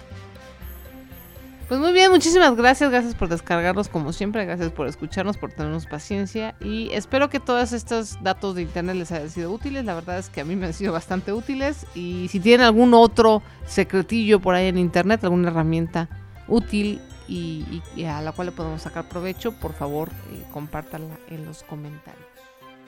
Pues 1.66 1.80
muy 1.80 1.94
bien, 1.94 2.10
muchísimas 2.10 2.54
gracias, 2.56 2.90
gracias 2.90 3.14
por 3.14 3.28
descargarlos 3.28 3.88
como 3.88 4.12
siempre, 4.12 4.44
gracias 4.44 4.70
por 4.70 4.86
escucharnos, 4.86 5.38
por 5.38 5.50
tenernos 5.50 5.86
paciencia 5.86 6.54
y 6.60 6.92
espero 6.92 7.30
que 7.30 7.40
todos 7.40 7.72
estos 7.72 8.22
datos 8.22 8.54
de 8.54 8.60
internet 8.60 8.96
les 8.96 9.12
hayan 9.12 9.30
sido 9.30 9.50
útiles, 9.50 9.82
la 9.86 9.94
verdad 9.94 10.18
es 10.18 10.28
que 10.28 10.42
a 10.42 10.44
mí 10.44 10.56
me 10.56 10.66
han 10.66 10.74
sido 10.74 10.92
bastante 10.92 11.32
útiles 11.32 11.86
y 11.94 12.28
si 12.28 12.38
tienen 12.38 12.66
algún 12.66 12.92
otro 12.92 13.42
secretillo 13.64 14.40
por 14.40 14.54
ahí 14.54 14.66
en 14.66 14.76
internet, 14.76 15.24
alguna 15.24 15.48
herramienta 15.48 16.10
útil 16.48 17.00
y, 17.28 17.82
a 18.04 18.20
la 18.20 18.32
cual 18.32 18.46
le 18.46 18.52
podemos 18.52 18.82
sacar 18.82 19.08
provecho, 19.08 19.52
por 19.52 19.74
favor 19.74 20.10
eh, 20.32 20.42
compártanla 20.52 21.16
en 21.28 21.46
los 21.46 21.62
comentarios. 21.62 22.24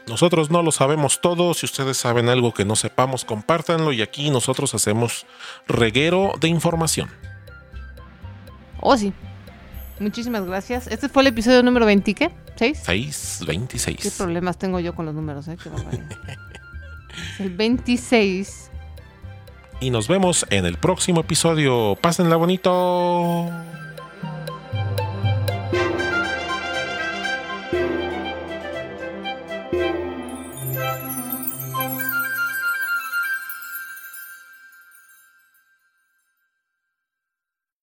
Nosotros 0.07 0.51
no 0.51 0.63
lo 0.63 0.71
sabemos 0.71 1.21
todo. 1.21 1.53
Si 1.55 1.67
ustedes 1.67 1.97
saben 1.97 2.29
algo 2.29 2.55
que 2.55 2.65
no 2.65 2.77
sepamos, 2.77 3.25
compártanlo. 3.25 3.93
Y 3.93 4.03
aquí 4.03 4.31
nosotros 4.31 4.73
hacemos 4.75 5.27
reguero 5.67 6.35
de 6.41 6.49
información. 6.49 7.11
Oh 8.81 8.97
sí, 8.97 9.13
muchísimas 9.99 10.45
gracias. 10.47 10.87
Este 10.87 11.09
fue 11.09 11.23
el 11.23 11.29
episodio 11.29 11.63
número 11.65 11.87
20, 11.87 12.15
¿qué? 12.15 12.31
¿6? 12.57 12.75
6, 12.85 13.37
¿Qué 13.41 13.47
26. 13.47 14.15
problemas 14.17 14.59
tengo 14.59 14.79
yo 14.79 14.95
con 14.95 15.07
los 15.07 15.15
números, 15.15 15.49
eh? 15.49 15.57
Qué. 15.61 15.71
Es 17.35 17.41
el 17.41 17.51
26. 17.51 18.71
Y 19.81 19.91
nos 19.91 20.09
vemos 20.09 20.47
en 20.51 20.67
el 20.67 20.79
próximo 20.79 21.21
episodio. 21.21 21.97
Pásenla 22.01 22.37
bonito. 22.37 23.51